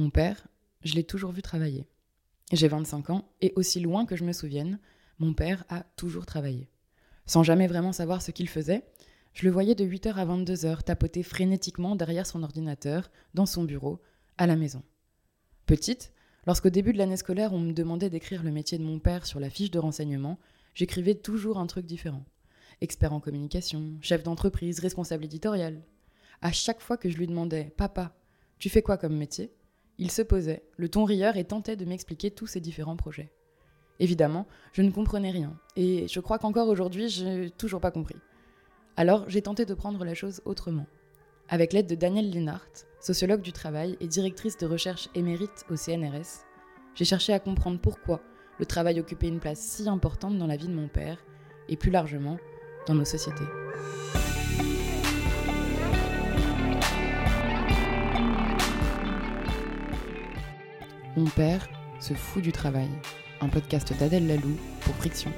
Mon 0.00 0.08
père, 0.08 0.46
je 0.82 0.94
l'ai 0.94 1.04
toujours 1.04 1.30
vu 1.30 1.42
travailler. 1.42 1.86
J'ai 2.52 2.68
25 2.68 3.10
ans 3.10 3.28
et 3.42 3.52
aussi 3.56 3.80
loin 3.80 4.06
que 4.06 4.16
je 4.16 4.24
me 4.24 4.32
souvienne, 4.32 4.78
mon 5.18 5.34
père 5.34 5.62
a 5.68 5.82
toujours 5.82 6.24
travaillé. 6.24 6.70
Sans 7.26 7.42
jamais 7.42 7.66
vraiment 7.66 7.92
savoir 7.92 8.22
ce 8.22 8.30
qu'il 8.30 8.48
faisait, 8.48 8.82
je 9.34 9.44
le 9.44 9.50
voyais 9.50 9.74
de 9.74 9.84
8h 9.84 10.14
à 10.14 10.24
22h 10.24 10.84
tapoter 10.84 11.22
frénétiquement 11.22 11.96
derrière 11.96 12.24
son 12.26 12.42
ordinateur, 12.42 13.10
dans 13.34 13.44
son 13.44 13.64
bureau, 13.64 14.00
à 14.38 14.46
la 14.46 14.56
maison. 14.56 14.82
Petite, 15.66 16.14
lorsqu'au 16.46 16.70
début 16.70 16.94
de 16.94 16.98
l'année 16.98 17.18
scolaire 17.18 17.52
on 17.52 17.60
me 17.60 17.74
demandait 17.74 18.08
d'écrire 18.08 18.42
le 18.42 18.52
métier 18.52 18.78
de 18.78 18.84
mon 18.84 19.00
père 19.00 19.26
sur 19.26 19.38
la 19.38 19.50
fiche 19.50 19.70
de 19.70 19.78
renseignement, 19.78 20.38
j'écrivais 20.72 21.16
toujours 21.16 21.58
un 21.58 21.66
truc 21.66 21.84
différent. 21.84 22.24
Expert 22.80 23.12
en 23.12 23.20
communication, 23.20 23.98
chef 24.00 24.22
d'entreprise, 24.22 24.80
responsable 24.80 25.26
éditorial. 25.26 25.82
À 26.40 26.52
chaque 26.52 26.80
fois 26.80 26.96
que 26.96 27.10
je 27.10 27.18
lui 27.18 27.26
demandais 27.26 27.74
Papa, 27.76 28.16
tu 28.58 28.70
fais 28.70 28.80
quoi 28.80 28.96
comme 28.96 29.14
métier? 29.14 29.52
Il 30.00 30.10
se 30.10 30.22
posait, 30.22 30.62
le 30.78 30.88
ton 30.88 31.04
rieur, 31.04 31.36
et 31.36 31.44
tentait 31.44 31.76
de 31.76 31.84
m'expliquer 31.84 32.30
tous 32.30 32.46
ses 32.46 32.60
différents 32.60 32.96
projets. 32.96 33.30
Évidemment, 33.98 34.46
je 34.72 34.80
ne 34.80 34.90
comprenais 34.90 35.30
rien, 35.30 35.54
et 35.76 36.08
je 36.08 36.20
crois 36.20 36.38
qu'encore 36.38 36.68
aujourd'hui, 36.68 37.10
je 37.10 37.24
n'ai 37.24 37.50
toujours 37.50 37.82
pas 37.82 37.90
compris. 37.90 38.16
Alors, 38.96 39.28
j'ai 39.28 39.42
tenté 39.42 39.66
de 39.66 39.74
prendre 39.74 40.02
la 40.04 40.14
chose 40.14 40.40
autrement. 40.46 40.86
Avec 41.50 41.74
l'aide 41.74 41.86
de 41.86 41.94
Danielle 41.94 42.30
Linhart, 42.30 42.86
sociologue 42.98 43.42
du 43.42 43.52
travail 43.52 43.98
et 44.00 44.08
directrice 44.08 44.56
de 44.56 44.66
recherche 44.66 45.10
émérite 45.14 45.66
au 45.70 45.76
CNRS, 45.76 46.46
j'ai 46.94 47.04
cherché 47.04 47.34
à 47.34 47.38
comprendre 47.38 47.78
pourquoi 47.78 48.22
le 48.58 48.64
travail 48.64 49.00
occupait 49.00 49.28
une 49.28 49.40
place 49.40 49.60
si 49.60 49.86
importante 49.86 50.38
dans 50.38 50.46
la 50.46 50.56
vie 50.56 50.68
de 50.68 50.74
mon 50.74 50.88
père, 50.88 51.22
et 51.68 51.76
plus 51.76 51.90
largement, 51.90 52.38
dans 52.86 52.94
nos 52.94 53.04
sociétés. 53.04 53.44
Mon 61.16 61.24
père 61.24 61.68
se 61.98 62.14
fout 62.14 62.40
du 62.40 62.52
travail. 62.52 62.88
Un 63.40 63.48
podcast 63.48 63.92
d'Adèle 63.98 64.28
Lalou 64.28 64.56
pour 64.82 64.94
Friction. 64.94 65.32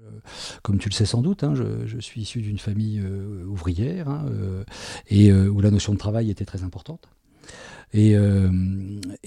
Euh, 0.00 0.20
comme 0.62 0.78
tu 0.78 0.88
le 0.88 0.94
sais 0.94 1.04
sans 1.04 1.20
doute, 1.20 1.42
hein, 1.42 1.54
je, 1.54 1.98
suis 1.98 2.20
issu 2.20 2.42
d'une 2.42 2.58
famille 2.58 3.00
euh, 3.00 3.44
ouvrière 3.44 4.08
hein, 4.08 4.26
euh, 4.30 4.64
et 5.08 5.32
où 5.32 5.60
la 5.60 5.72
notion 5.72 5.92
de 5.92 5.98
travail 5.98 6.30
était 6.30 6.44
très 6.44 6.62
importante 6.62 7.08
et, 7.94 8.16
euh, 8.16 8.50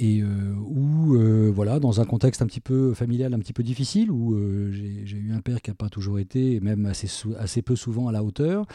euh, 0.01 0.53
où, 0.59 1.15
euh, 1.15 1.49
voilà, 1.55 1.79
dans 1.79 2.01
un 2.01 2.05
contexte 2.05 2.41
un 2.41 2.45
petit 2.47 2.59
peu 2.59 2.93
familial, 2.93 3.33
un 3.33 3.39
petit 3.39 3.53
peu 3.53 3.63
difficile, 3.63 4.11
où 4.11 4.37
j'ai 4.73 5.17
eu 5.17 5.31
un 5.31 5.39
père 5.39 5.61
qui 5.61 5.71
n'a 5.71 5.75
pas 5.75 5.87
toujours 5.87 6.19
été, 6.19 6.59
même 6.59 6.85
assez, 6.85 7.07
assez 7.39 7.61
peu 7.61 7.77
souvent 7.77 8.09
à 8.09 8.11
la 8.11 8.23
hauteur, 8.23 8.65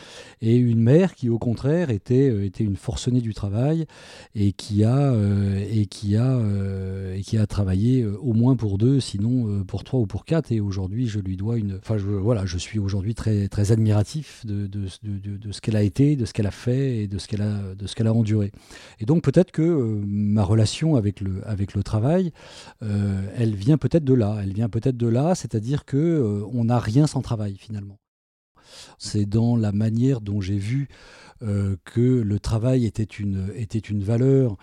et 0.40 0.56
une 0.56 0.80
mère 0.80 1.14
qui, 1.14 1.28
au 1.28 1.38
contraire, 1.38 1.90
était, 1.90 2.46
était 2.46 2.64
une 2.64 2.76
forcenée 2.76 3.20
du 3.20 3.34
travail 3.34 3.84
et 4.34 4.52
qui 4.52 4.82
a, 4.82 5.14
et 5.70 5.84
qui 5.86 6.16
a, 6.16 6.40
et 7.14 7.20
qui 7.20 7.36
a 7.36 7.46
travaillé 7.46 8.06
au 8.06 8.32
moins 8.32 8.56
pour 8.56 8.78
deux, 8.78 8.98
sinon 8.98 9.62
pour 9.64 9.84
trois 9.84 10.00
ou 10.00 10.06
pour 10.06 10.24
quatre. 10.24 10.52
Et 10.52 10.60
aujourd'hui, 10.60 11.06
je 11.06 11.20
lui 11.20 11.36
dois 11.36 11.58
une. 11.58 11.76
Enfin, 11.82 11.96
voilà, 11.96 12.46
je 12.46 12.56
suis 12.56 12.78
aujourd'hui 12.78 13.14
très, 13.14 13.48
très 13.48 13.72
admiratif 13.72 14.46
de, 14.46 14.66
de, 14.66 14.86
de, 15.02 15.36
de 15.36 15.52
ce 15.52 15.60
qu'elle 15.60 15.76
a 15.76 15.82
été, 15.82 16.16
de 16.16 16.24
ce 16.24 16.32
qu'elle 16.32 16.46
a 16.46 16.50
fait 16.50 17.02
et 17.02 17.08
de 17.08 17.18
ce 17.18 17.28
qu'elle 17.28 17.42
a, 17.42 17.74
de 17.74 17.86
ce 17.86 17.94
qu'elle 17.94 18.06
a 18.06 18.14
enduré. 18.14 18.52
Et 18.98 19.04
donc, 19.04 19.22
peut-être 19.22 19.52
que 19.52 19.81
euh, 19.82 20.02
ma 20.06 20.42
relation 20.42 20.96
avec 20.96 21.20
le, 21.20 21.82
travail, 21.82 22.32
euh, 22.82 23.22
elle 23.36 23.54
vient 23.54 23.78
peut-être 23.78 24.04
de 24.04 24.14
là. 24.14 24.38
Elle 24.42 24.52
vient 24.52 24.68
peut-être 24.68 24.96
de 24.96 25.06
là, 25.06 25.34
c'est-à-dire 25.34 25.84
que 25.84 25.96
euh, 25.96 26.46
on 26.52 26.64
n'a 26.64 26.78
rien 26.78 27.06
sans 27.06 27.22
travail 27.22 27.56
finalement. 27.58 27.98
C'est 28.98 29.26
dans 29.26 29.56
la 29.56 29.72
manière 29.72 30.20
dont 30.20 30.40
j'ai 30.40 30.56
vu 30.56 30.88
que 31.40 32.00
le 32.00 32.38
travail 32.38 32.86
était 32.86 33.02
une 33.02 34.02
valeur 34.02 34.56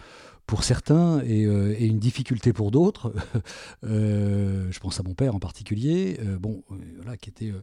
pour 0.49 0.63
certains 0.63 1.21
et, 1.21 1.43
une 1.85 1.99
difficulté 1.99 2.53
pour 2.53 2.71
d'autres. 2.71 3.13
je 3.83 4.79
pense 4.79 4.99
à 4.99 5.03
mon 5.03 5.13
père 5.13 5.35
en 5.35 5.39
particulier, 5.39 6.19
bon, 6.39 6.63
voilà, 6.97 7.17
qui 7.17 7.29
était 7.29 7.53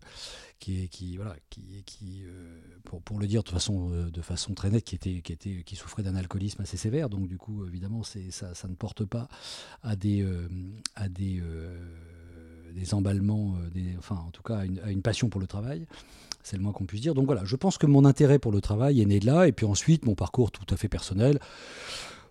qui, 0.59 0.89
qui, 0.89 1.17
voilà, 1.17 1.37
qui, 1.51 1.83
qui 1.85 2.23
euh, 2.25 2.61
pour, 2.85 3.03
pour, 3.03 3.19
le 3.19 3.27
dire 3.27 3.43
de 3.43 3.49
façon, 3.49 3.91
euh, 3.91 4.11
de 4.11 4.23
façon 4.23 4.55
très 4.55 4.71
nette, 4.71 4.85
qui, 4.85 4.95
était, 4.95 5.21
qui, 5.21 5.33
était, 5.33 5.63
qui 5.65 5.77
souffrait 5.77 6.03
d'un 6.03 6.17
alcoolisme 6.17 6.63
assez 6.63 6.77
sévère. 6.77 7.09
Donc, 7.09 7.29
du 7.29 7.39
coup, 7.39 7.67
évidemment, 7.67 8.03
ça, 8.03 8.55
ça 8.55 8.69
ne 8.69 8.75
porte 8.75 9.05
pas 9.05 9.29
à 9.83 9.97
des, 9.97 10.23
euh, 10.23 10.49
à 10.95 11.09
des, 11.09 11.43
des 12.75 12.95
emballements, 12.95 13.57
des, 13.73 13.97
enfin, 13.99 14.17
en 14.17 14.31
tout 14.31 14.43
cas, 14.43 14.59
à 14.59 14.65
une, 14.65 14.79
à 14.81 14.91
une 14.91 15.03
passion 15.03 15.29
pour 15.29 15.41
le 15.41 15.47
travail. 15.47 15.87
C'est 16.43 16.57
le 16.57 16.63
moins 16.63 16.73
qu'on 16.73 16.87
puisse 16.87 17.01
dire. 17.01 17.15
Donc 17.15 17.27
voilà, 17.27 17.45
je 17.45 17.57
pense 17.57 17.77
que 17.77 17.87
mon 17.87 18.05
intérêt 18.05 18.39
pour 18.39 18.53
le 18.53 18.61
travail 18.61 19.01
est 19.01 19.07
né 19.07 19.19
de 19.19 19.27
là. 19.27 19.49
Et 19.49 19.53
puis 19.53 19.67
ensuite, 19.67 20.07
mon 20.07 20.15
parcours 20.15 20.53
tout 20.53 20.67
à 20.73 20.77
fait 20.77 20.89
personnel. 20.89 21.41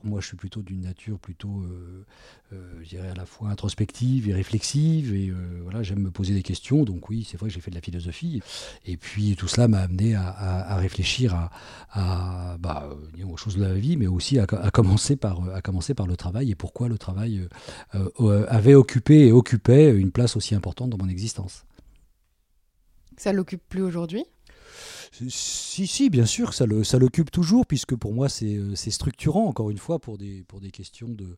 Moi, 0.06 0.22
je 0.22 0.28
suis 0.28 0.38
plutôt 0.38 0.62
d'une 0.62 0.82
nature 0.82 1.18
plutôt, 1.18 1.64
euh, 1.64 2.06
euh, 2.54 2.80
je 2.84 2.90
dirais, 2.90 3.10
à 3.10 3.16
la 3.16 3.26
fois 3.26 3.50
introspective 3.50 4.30
et 4.30 4.34
réflexive. 4.34 5.16
Et 5.16 5.30
euh, 5.30 5.62
voilà, 5.64 5.82
j'aime 5.82 6.00
me 6.00 6.12
poser 6.12 6.36
des 6.36 6.44
questions. 6.44 6.84
Donc 6.84 7.10
oui, 7.10 7.28
c'est 7.28 7.38
vrai 7.38 7.50
que 7.50 7.56
j'ai 7.56 7.60
fait 7.60 7.72
de 7.72 7.76
la 7.76 7.82
philosophie. 7.82 8.42
Et 8.86 8.98
puis 8.98 9.36
tout 9.36 9.48
cela 9.48 9.68
m'a 9.68 9.80
amené 9.80 10.14
à, 10.14 10.76
réfléchir 10.78 11.50
à, 11.92 12.58
bah, 12.60 12.90
aux 13.28 13.38
choses 13.38 13.58
de 13.58 13.64
la 13.64 13.74
vie, 13.74 13.98
mais 13.98 14.06
aussi 14.06 14.38
à, 14.38 14.46
commencer 14.46 15.16
par, 15.16 15.50
à 15.54 15.62
commencer 15.62 15.96
par 15.96 16.06
le 16.06 16.16
travail 16.16 16.52
et 16.52 16.56
pourquoi 16.56 16.88
le 16.88 17.00
travail 17.00 17.48
avait 18.48 18.76
occupé 18.76 19.28
et 19.28 19.32
occupait 19.32 19.90
une 19.90 20.12
place 20.12 20.36
aussi 20.36 20.54
importante 20.54 20.92
dans 20.92 20.98
mon 20.98 21.10
existence. 21.10 21.66
Ça 23.18 23.34
l'occupe 23.34 23.64
plus 23.68 23.82
aujourd'hui? 23.82 24.26
Si, 25.12 25.88
si, 25.88 26.10
bien 26.10 26.26
sûr, 26.26 26.54
ça, 26.54 26.66
le, 26.66 26.84
ça 26.84 26.98
l'occupe 26.98 27.32
toujours, 27.32 27.66
puisque 27.66 27.96
pour 27.96 28.14
moi, 28.14 28.30
c'est, 28.30 28.56
euh, 28.56 28.76
c'est 28.76 28.92
structurant, 28.92 29.46
encore 29.46 29.70
une 29.70 29.78
fois, 29.78 30.00
pour 30.00 30.18
des, 30.18 30.44
pour 30.48 30.60
des 30.60 30.72
questions 30.72 31.10
de, 31.10 31.38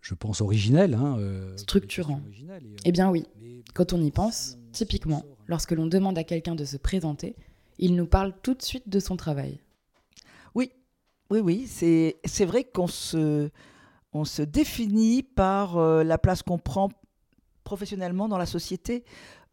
je 0.00 0.14
pense, 0.14 0.40
originelles. 0.40 0.94
Hein, 0.94 1.16
euh, 1.18 1.56
structurant. 1.56 2.20
Euh, 2.50 2.58
eh 2.84 2.92
bien 2.92 3.10
oui, 3.10 3.26
quand 3.74 3.92
on 3.92 4.00
y 4.00 4.10
pense, 4.10 4.58
typiquement, 4.72 5.24
lorsque 5.46 5.72
l'on 5.72 5.86
demande 5.86 6.18
à 6.18 6.24
quelqu'un 6.24 6.54
de 6.54 6.64
se 6.64 6.76
présenter, 6.76 7.36
il 7.78 7.94
nous 7.94 8.06
parle 8.06 8.34
tout 8.42 8.54
de 8.54 8.62
suite 8.62 8.88
de 8.88 9.00
son 9.00 9.16
travail. 9.16 9.60
Oui, 10.54 10.72
oui, 11.30 11.40
oui, 11.40 11.66
c'est, 11.68 12.16
c'est 12.24 12.44
vrai 12.44 12.64
qu'on 12.64 12.88
se, 12.88 13.50
on 14.12 14.24
se 14.24 14.42
définit 14.42 15.22
par 15.22 15.78
la 15.78 16.18
place 16.18 16.42
qu'on 16.42 16.58
prend 16.58 16.90
professionnellement 17.68 18.28
dans 18.28 18.38
la 18.38 18.46
société. 18.46 19.04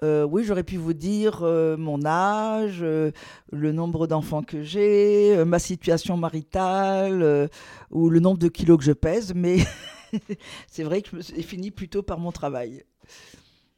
Euh, 0.01 0.23
oui, 0.23 0.45
j'aurais 0.45 0.63
pu 0.63 0.77
vous 0.77 0.93
dire 0.93 1.39
euh, 1.41 1.75
mon 1.75 2.05
âge, 2.05 2.79
euh, 2.81 3.11
le 3.51 3.73
nombre 3.73 4.07
d'enfants 4.07 4.41
que 4.41 4.63
j'ai, 4.63 5.43
ma 5.45 5.59
situation 5.59 6.15
maritale 6.15 7.49
ou 7.91 8.09
le 8.09 8.21
nombre 8.21 8.37
de 8.37 8.47
kilos 8.47 8.77
que 8.77 8.85
je 8.85 8.93
pèse, 8.93 9.33
mais 9.35 9.57
c'est 10.71 10.83
vrai 10.83 11.01
que 11.01 11.09
je 11.11 11.15
me 11.17 11.21
suis 11.21 11.43
fini 11.43 11.71
plutôt 11.71 12.03
par 12.03 12.17
mon 12.17 12.31
travail. 12.31 12.85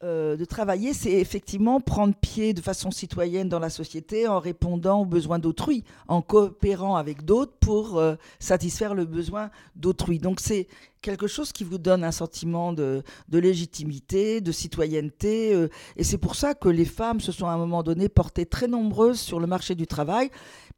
De 0.00 0.44
travailler, 0.44 0.92
c'est 0.92 1.10
effectivement 1.10 1.80
prendre 1.80 2.14
pied 2.14 2.54
de 2.54 2.60
façon 2.60 2.92
citoyenne 2.92 3.48
dans 3.48 3.58
la 3.58 3.68
société 3.68 4.28
en 4.28 4.38
répondant 4.38 5.00
aux 5.00 5.04
besoins 5.04 5.40
d'autrui, 5.40 5.82
en 6.06 6.22
coopérant 6.22 6.94
avec 6.94 7.24
d'autres 7.24 7.56
pour 7.58 8.00
satisfaire 8.38 8.94
le 8.94 9.06
besoin 9.06 9.50
d'autrui. 9.74 10.20
Donc 10.20 10.38
c'est 10.38 10.68
quelque 11.02 11.26
chose 11.26 11.52
qui 11.52 11.64
vous 11.64 11.78
donne 11.78 12.04
un 12.04 12.12
sentiment 12.12 12.72
de, 12.72 13.02
légitimité, 13.32 14.40
de 14.40 14.52
citoyenneté. 14.52 15.54
Euh, 15.54 15.68
et 15.96 16.04
c'est 16.04 16.18
pour 16.18 16.34
ça 16.34 16.54
que 16.54 16.68
les 16.68 16.84
femmes 16.84 17.20
se 17.20 17.32
sont 17.32 17.46
à 17.46 17.52
un 17.52 17.58
moment 17.58 17.82
donné 17.82 18.08
portées 18.08 18.46
très 18.46 18.68
nombreuses 18.68 19.20
sur 19.20 19.40
le 19.40 19.46
marché 19.46 19.74
du 19.74 19.86
travail 19.86 20.30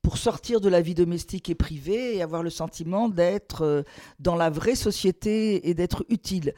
pour 0.02 0.16
sortir 0.16 0.60
de 0.60 0.68
la 0.68 0.80
vie 0.80 0.94
domestique 0.94 1.50
et 1.50 1.54
privée 1.54 2.16
et 2.16 2.22
avoir 2.22 2.42
le 2.42 2.50
sentiment 2.50 3.08
d'être 3.08 3.62
euh, 3.62 3.82
dans 4.18 4.36
la 4.36 4.48
vraie 4.48 4.74
société 4.74 5.68
et 5.68 5.74
d'être 5.74 6.04
utile. 6.08 6.54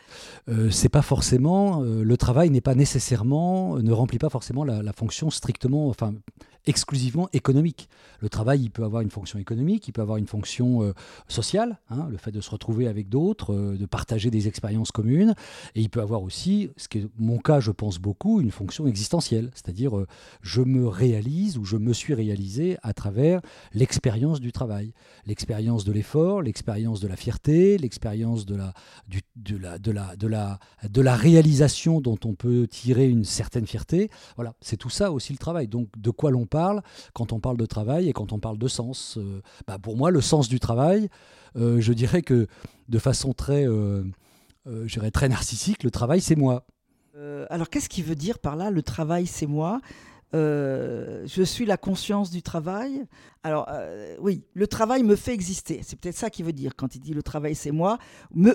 Euh, 0.48 0.70
c'est 0.70 0.88
pas 0.88 1.02
forcément 1.02 1.80
le 1.82 2.16
travail 2.16 2.50
n'est 2.50 2.60
pas 2.60 2.74
nécessairement 2.74 3.78
ne 3.78 3.92
remplit 3.92 4.18
pas 4.18 4.28
forcément 4.28 4.64
la, 4.64 4.92
fonction 4.92 5.30
strictement 5.30 5.88
enfin 5.88 6.14
exclusivement 6.66 7.28
économique. 7.32 7.88
Le 8.20 8.28
travail, 8.28 8.62
il 8.62 8.70
peut 8.70 8.84
avoir 8.84 9.02
une 9.02 9.10
fonction 9.10 9.38
économique, 9.38 9.88
il 9.88 9.92
peut 9.92 10.02
avoir 10.02 10.18
une 10.18 10.26
fonction 10.26 10.92
sociale, 11.26 11.78
hein, 11.90 12.06
le 12.10 12.18
fait 12.18 12.30
de 12.30 12.40
se 12.40 12.50
retrouver 12.50 12.86
avec 12.86 13.08
d'autres, 13.08 13.52
euh, 13.62 13.76
de 13.76 13.86
partager 13.86 14.30
des 14.30 14.48
expériences 14.48 14.92
communes, 14.92 15.34
et 15.74 15.80
il 15.80 15.90
peut 15.90 16.00
avoir 16.00 16.22
aussi, 16.22 16.70
ce 16.76 16.88
qui 16.88 16.98
est 16.98 17.06
mon 17.18 17.38
cas, 17.38 17.60
je 17.60 17.70
pense 17.70 17.98
beaucoup, 17.98 18.40
une 18.40 18.50
fonction 18.50 18.86
existentielle, 18.86 19.50
c'est-à-dire 19.54 19.96
euh, 19.96 20.06
je 20.42 20.62
me 20.62 20.86
réalise 20.86 21.58
ou 21.58 21.64
je 21.64 21.76
me 21.76 21.92
suis 21.92 22.14
réalisé 22.14 22.76
à 22.82 22.92
travers 22.92 23.40
l'expérience 23.72 24.40
du 24.40 24.52
travail, 24.52 24.92
l'expérience 25.26 25.84
de 25.84 25.92
l'effort, 25.92 26.42
l'expérience 26.42 27.00
de 27.00 27.08
la 27.08 27.16
fierté, 27.16 27.78
l'expérience 27.78 28.46
de 28.46 28.56
la, 28.56 28.74
de, 29.36 29.56
la, 29.56 29.78
de, 29.78 29.92
la, 29.92 30.16
de, 30.16 30.26
la, 30.26 30.58
de 30.88 31.00
la 31.00 31.14
réalisation 31.14 32.00
dont 32.00 32.18
on 32.24 32.34
peut 32.34 32.66
tirer 32.66 33.08
une 33.08 33.24
certaine 33.24 33.66
fierté. 33.66 34.10
Voilà, 34.36 34.54
c'est 34.60 34.76
tout 34.76 34.90
ça 34.90 35.12
aussi 35.12 35.32
le 35.32 35.38
travail. 35.38 35.68
Donc 35.68 35.88
de 35.96 36.10
quoi 36.10 36.30
l'on 36.30 36.46
parle 36.46 36.82
quand 37.12 37.32
on 37.32 37.40
parle 37.40 37.56
de 37.56 37.66
travail 37.66 38.08
et 38.08 38.12
quand 38.12 38.32
on 38.32 38.38
parle 38.38 38.58
de 38.58 38.68
sens. 38.68 39.18
Euh, 39.18 39.42
bah, 39.66 39.78
pour 39.78 39.96
moi, 39.96 40.10
le 40.10 40.20
sens 40.20 40.48
du 40.48 40.60
travail, 40.60 41.08
je 41.54 41.92
dirais 41.92 42.22
que 42.22 42.46
de 42.88 42.98
façon 42.98 43.32
très, 43.32 43.66
euh, 43.66 44.04
très 45.12 45.28
narcissique, 45.28 45.82
le 45.82 45.90
travail, 45.90 46.20
c'est 46.20 46.36
moi. 46.36 46.66
alors, 47.50 47.68
qu'est-ce 47.68 47.88
qui 47.88 48.02
veut 48.02 48.14
dire 48.14 48.38
par 48.38 48.56
là, 48.56 48.70
le 48.70 48.82
travail, 48.82 49.26
c'est 49.26 49.46
moi? 49.46 49.80
Euh, 50.34 51.24
je 51.26 51.42
suis 51.42 51.66
la 51.66 51.76
conscience 51.76 52.30
du 52.30 52.42
travail. 52.42 53.04
Alors 53.42 53.66
euh, 53.68 54.16
oui, 54.20 54.44
le 54.54 54.66
travail 54.66 55.02
me 55.02 55.16
fait 55.16 55.34
exister. 55.34 55.80
C'est 55.82 55.98
peut-être 55.98 56.16
ça 56.16 56.30
qu'il 56.30 56.44
veut 56.44 56.52
dire 56.52 56.74
quand 56.74 56.94
il 56.94 57.00
dit 57.00 57.12
le 57.12 57.22
travail 57.22 57.54
c'est 57.54 57.70
moi. 57.70 57.98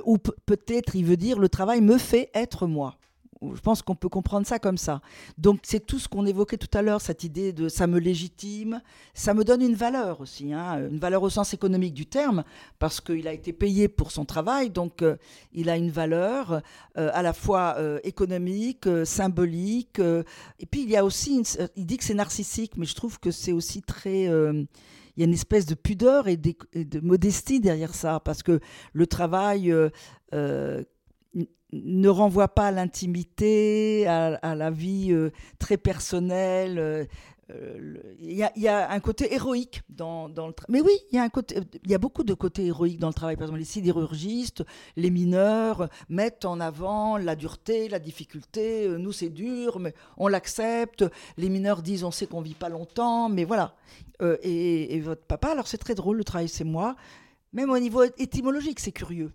Ou 0.06 0.18
peut-être 0.18 0.96
il 0.96 1.06
veut 1.06 1.18
dire 1.18 1.38
le 1.38 1.50
travail 1.50 1.82
me 1.82 1.98
fait 1.98 2.30
être 2.34 2.68
moi 2.68 2.98
je 3.42 3.62
pense 3.62 3.81
qu'on 3.81 3.95
peut 3.95 4.10
comprendre 4.10 4.48
ça 4.48 4.60
comme 4.60 4.78
ça. 4.78 5.01
Donc 5.38 5.60
c'est 5.63 5.86
tout 5.86 6.00
ce 6.00 6.07
qu'on 6.07 6.25
évoquait 6.25 6.57
tout 6.57 6.75
à 6.78 6.81
l'heure, 6.81 7.01
cette 7.01 7.24
idée 7.24 7.54
de 7.54 7.69
ça 7.69 7.88
me 7.88 8.00
légitime, 8.00 8.81
ça 9.13 9.34
me 9.34 9.44
donne 9.44 9.62
une 9.62 9.75
valeur 9.75 10.22
aussi, 10.22 10.54
hein, 10.54 10.88
une 10.89 11.00
valeur 11.00 11.24
au 11.24 11.30
sens 11.30 11.54
économique 11.54 11.94
du 11.94 12.06
terme, 12.06 12.44
parce 12.80 13.01
qu'il 13.01 13.28
a 13.28 13.34
été 13.34 13.54
payé 13.54 13.88
pour 13.88 14.12
son 14.12 14.25
travail, 14.25 14.69
donc 14.69 15.01
euh, 15.01 15.18
il 15.54 15.69
a 15.69 15.78
une 15.78 15.92
valeur 15.92 16.62
euh, 16.98 17.10
à 17.13 17.22
la 17.22 17.34
fois 17.34 17.75
euh, 17.78 18.00
économique, 18.04 18.88
symbolique, 19.06 20.00
et 20.00 20.66
puis 20.66 20.83
il 20.83 20.90
y 20.90 20.98
a 20.98 21.06
aussi, 21.06 21.44
il 21.75 21.86
dit 21.86 21.98
que 21.98 22.04
c'est 22.04 22.13
narcissique, 22.13 22.74
mais 22.78 22.86
je 22.86 22.95
trouve 22.95 23.19
que 23.19 23.31
c'est 23.31 23.51
aussi 23.51 23.81
très 23.81 24.25
il 25.16 25.22
y 25.22 25.24
a 25.24 25.25
une 25.25 25.33
espèce 25.33 25.66
de 25.66 25.74
pudeur 25.74 26.28
et 26.28 26.38
de, 26.38 27.00
modestie 27.00 27.60
derrière 27.60 27.95
ça, 27.95 28.19
parce 28.19 28.44
que 28.44 28.60
le 28.94 29.07
travail 29.07 29.74
ne 31.74 32.10
renvoie 32.10 32.48
pas 32.48 32.68
à 32.68 32.72
l'intimité, 32.72 34.08
à, 34.08 34.56
la 34.56 34.72
vie 34.72 35.12
euh, 35.12 35.31
très 35.60 35.78
personnelle. 35.78 36.80
Euh, 36.80 37.06
euh, 37.50 37.96
il 38.19 38.34
y, 38.34 38.68
a 38.68 38.92
un 38.92 39.00
côté 39.00 39.34
héroïque 39.34 39.81
dans, 39.88 40.28
le 40.28 40.34
travail. 40.34 40.66
Mais 40.68 40.81
oui, 40.81 40.92
il 41.12 41.16
y, 41.16 41.19
a 41.19 41.24
un 41.24 41.30
côté, 41.30 41.62
il 41.86 41.90
y 41.90 41.96
a 41.96 41.98
beaucoup 41.98 42.25
de 42.25 42.34
côtés 42.34 42.66
héroïques 42.66 43.00
dans 43.00 43.08
le 43.08 43.14
travail. 43.14 43.38
Par 43.38 43.46
exemple, 43.46 43.60
les 43.60 43.66
sidérurgistes, 43.66 44.66
les 44.98 45.10
mineurs 45.10 45.88
mettent 46.10 46.44
en 46.44 46.60
avant 46.60 47.18
la 47.18 47.38
dureté, 47.38 47.88
la 47.88 48.00
difficulté. 48.00 48.90
Nous, 48.90 49.14
c'est 49.14 49.30
dur, 49.30 49.80
mais 49.80 49.94
on 50.18 50.28
l'accepte. 50.28 51.06
Les 51.38 51.48
mineurs 51.48 51.81
disent 51.84 52.04
on 52.04 52.12
sait 52.12 52.28
qu'on 52.28 52.42
vit 52.42 52.54
pas 52.54 52.68
longtemps, 52.68 53.30
mais 53.30 53.46
voilà. 53.46 53.75
et, 54.42 54.96
et 54.96 55.00
votre 55.00 55.24
papa, 55.24 55.52
alors 55.52 55.68
c'est 55.68 55.78
très 55.78 55.96
drôle, 55.96 56.18
le 56.18 56.25
travail, 56.25 56.50
c'est 56.50 56.66
moi. 56.66 56.98
Même 57.54 57.69
au 57.69 57.80
niveau 57.80 58.04
étymologique, 58.04 58.81
c'est 58.81 58.92
curieux. 58.92 59.31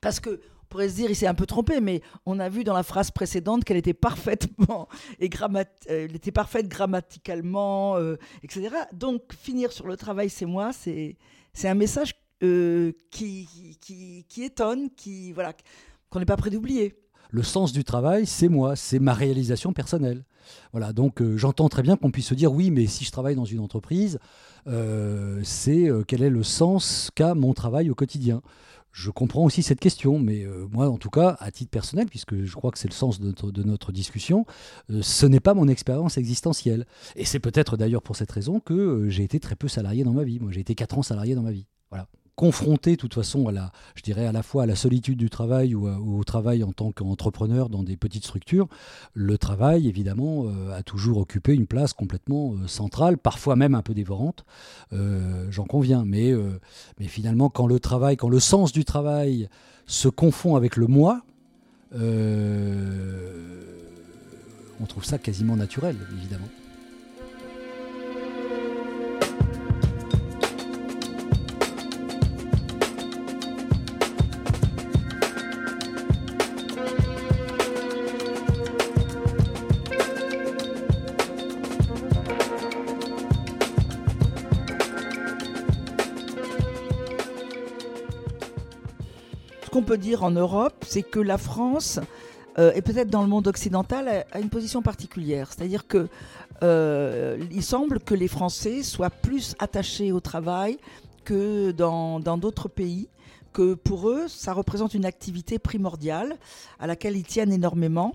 Parce 0.00 0.18
que 0.18 0.40
on 0.66 0.68
pourrait 0.68 0.88
se 0.88 0.96
dire, 0.96 1.08
il 1.08 1.14
s'est 1.14 1.28
un 1.28 1.34
peu 1.34 1.46
trompé, 1.46 1.80
mais 1.80 2.02
on 2.26 2.40
a 2.40 2.48
vu 2.48 2.64
dans 2.64 2.74
la 2.74 2.82
phrase 2.82 3.12
précédente 3.12 3.62
qu'elle 3.64 3.76
était 3.76 3.94
parfaitement 3.94 4.88
et 5.20 5.30
euh, 5.90 6.08
était 6.12 6.32
parfaite 6.32 6.66
grammaticalement, 6.68 7.96
euh, 7.96 8.16
etc. 8.42 8.70
Donc 8.92 9.32
finir 9.32 9.70
sur 9.70 9.86
le 9.86 9.96
travail, 9.96 10.28
c'est 10.28 10.44
moi, 10.44 10.72
c'est 10.72 11.16
un 11.62 11.74
message 11.74 12.16
euh, 12.42 12.92
qui, 13.12 13.48
étonne, 14.38 14.90
qui 14.90 15.32
voilà 15.32 15.52
qu'on 16.10 16.18
n'est 16.18 16.26
pas 16.26 16.36
prêt 16.36 16.50
d'oublier. 16.50 16.96
Le 17.30 17.44
sens 17.44 17.72
du 17.72 17.84
travail, 17.84 18.26
c'est 18.26 18.48
moi, 18.48 18.74
c'est 18.74 18.98
ma 18.98 19.14
réalisation 19.14 19.72
personnelle. 19.72 20.24
Voilà, 20.72 20.92
donc 20.92 21.22
j'entends 21.36 21.68
très 21.68 21.82
bien 21.82 21.96
qu'on 21.96 22.10
puisse 22.10 22.26
se 22.26 22.34
dire 22.34 22.52
oui, 22.52 22.72
mais 22.72 22.86
si 22.86 23.04
je 23.04 23.12
travaille 23.12 23.34
dans 23.36 23.44
une 23.44 23.60
entreprise, 23.60 24.18
c'est 25.42 25.88
quel 26.06 26.22
est 26.22 26.30
le 26.30 26.42
sens 26.42 27.10
qu'a 27.14 27.34
mon 27.34 27.52
travail 27.52 27.90
au 27.90 27.94
quotidien 27.94 28.42
je 28.96 29.10
comprends 29.10 29.44
aussi 29.44 29.62
cette 29.62 29.78
question, 29.78 30.18
mais 30.18 30.44
euh, 30.44 30.66
moi, 30.72 30.88
en 30.88 30.96
tout 30.96 31.10
cas, 31.10 31.36
à 31.40 31.50
titre 31.50 31.70
personnel, 31.70 32.06
puisque 32.06 32.44
je 32.44 32.54
crois 32.54 32.70
que 32.70 32.78
c'est 32.78 32.88
le 32.88 32.94
sens 32.94 33.20
de 33.20 33.62
notre, 33.62 33.92
discussion, 33.92 34.46
euh, 34.90 35.02
ce 35.02 35.26
n'est 35.26 35.38
pas 35.38 35.52
mon 35.52 35.68
expérience 35.68 36.16
existentielle. 36.16 36.86
Et 37.14 37.26
c'est 37.26 37.38
peut-être 37.38 37.76
d'ailleurs 37.76 38.00
pour 38.00 38.16
cette 38.16 38.32
raison 38.32 38.58
que 38.58 38.72
euh, 38.72 39.10
j'ai 39.10 39.22
été 39.22 39.38
très 39.38 39.54
peu 39.54 39.68
salarié 39.68 40.02
dans 40.02 40.14
ma 40.14 40.24
vie. 40.24 40.40
Moi, 40.40 40.50
j'ai 40.50 40.60
été 40.60 40.74
4 40.74 40.96
ans 40.96 41.02
salarié 41.02 41.34
dans 41.34 41.42
ma 41.42 41.52
vie. 41.52 41.66
Voilà 41.90 42.08
confronté 42.36 42.92
de 42.92 42.96
toute 42.96 43.14
façon 43.14 43.48
à 43.48 43.52
la, 43.52 43.72
je 43.94 44.02
dirais 44.02 44.26
à 44.26 44.32
la 44.32 44.42
fois 44.42 44.64
à 44.64 44.66
la 44.66 44.76
solitude 44.76 45.16
du 45.16 45.30
travail 45.30 45.74
ou, 45.74 45.88
au 45.88 46.22
travail 46.22 46.62
en 46.62 46.72
tant 46.72 46.92
qu'entrepreneur 46.92 47.70
dans 47.70 47.82
des 47.82 47.96
petites 47.96 48.24
structures, 48.24 48.68
le 49.14 49.38
travail 49.38 49.88
évidemment 49.88 50.44
euh, 50.44 50.76
a 50.76 50.82
toujours 50.82 51.16
occupé 51.18 51.54
une 51.54 51.66
place 51.66 51.94
complètement 51.94 52.52
euh, 52.52 52.68
centrale, 52.68 53.16
parfois 53.16 53.56
même 53.56 53.74
un 53.74 53.80
peu 53.82 53.94
dévorante, 53.94 54.44
euh, 54.92 55.46
j'en 55.50 55.64
conviens, 55.64 56.04
mais, 56.04 56.34
mais 57.00 57.08
finalement 57.08 57.48
quand 57.48 57.66
le 57.66 57.80
travail, 57.80 58.16
quand 58.16 58.28
le 58.28 58.40
sens 58.40 58.70
du 58.72 58.84
travail 58.84 59.48
se 59.86 60.08
confond 60.08 60.56
avec 60.56 60.76
le 60.76 60.86
moi, 60.86 61.22
on 64.78 64.84
trouve 64.86 65.04
ça 65.04 65.16
quasiment 65.16 65.56
naturel 65.56 65.96
évidemment. 66.18 66.48
Peut 89.82 89.98
dire 89.98 90.24
en 90.24 90.30
Europe, 90.30 90.84
c'est 90.86 91.02
que 91.02 91.20
la 91.20 91.38
France, 91.38 92.00
euh, 92.58 92.72
et 92.74 92.82
peut-être 92.82 93.08
dans 93.08 93.22
le 93.22 93.28
monde 93.28 93.46
occidental, 93.46 94.24
a, 94.30 94.38
une 94.38 94.48
position 94.48 94.82
particulière. 94.82 95.52
C'est-à-dire 95.52 95.86
que 95.86 96.08
euh, 96.62 97.38
il 97.50 97.62
semble 97.62 98.00
que 98.00 98.14
les 98.14 98.28
Français 98.28 98.82
soient 98.82 99.10
plus 99.10 99.54
attachés 99.58 100.12
au 100.12 100.20
travail 100.20 100.78
que 101.24 101.72
dans 101.72 102.20
d'autres 102.38 102.68
pays, 102.68 103.08
que 103.52 103.74
pour 103.74 104.08
eux, 104.08 104.28
ça 104.28 104.52
représente 104.52 104.94
une 104.94 105.04
activité 105.04 105.58
primordiale 105.58 106.36
à 106.78 106.86
laquelle 106.86 107.16
ils 107.16 107.24
tiennent 107.24 107.52
énormément. 107.52 108.14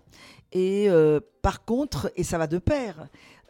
Et 0.54 0.90
euh, 0.90 1.20
par 1.42 1.66
contre, 1.66 2.12
et 2.16 2.24
ça 2.24 2.38
va 2.38 2.48
de 2.48 2.58
pair, 2.58 3.08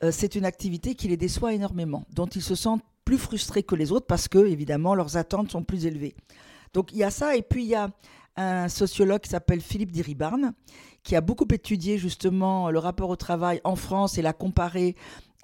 c'est 0.10 0.34
une 0.34 0.46
activité 0.46 0.96
qui 0.96 1.08
les 1.10 1.18
déçoit 1.18 1.54
énormément, 1.54 2.06
dont 2.16 2.26
ils 2.26 2.42
se 2.42 2.56
sentent 2.56 2.82
plus 3.06 3.20
frustrés 3.20 3.62
que 3.62 3.76
les 3.76 3.92
autres 3.92 4.08
parce 4.08 4.28
que, 4.28 4.40
évidemment, 4.40 4.96
leurs 4.96 5.16
attentes 5.16 5.52
sont 5.52 5.64
plus 5.64 5.86
élevées. 5.86 6.16
Donc 6.74 6.92
il 6.92 7.00
y 7.00 7.04
a 7.04 7.12
ça, 7.12 7.36
et 7.36 7.42
puis 7.42 7.64
il 7.64 7.70
y 7.70 7.76
a 7.76 7.90
un 8.38 8.70
sociologue 8.70 9.22
qui 9.22 9.30
s'appelle 9.30 9.62
Philippe 9.62 9.92
Diribarne, 9.92 10.54
qui 11.04 11.16
a 11.16 11.22
beaucoup 11.22 11.48
étudié 11.52 11.98
justement 11.98 12.70
le 12.72 12.80
rapport 12.80 13.10
au 13.10 13.16
travail 13.16 13.60
en 13.64 13.76
France 13.76 14.18
et 14.18 14.22
l'a 14.22 14.34
comparé 14.34 14.96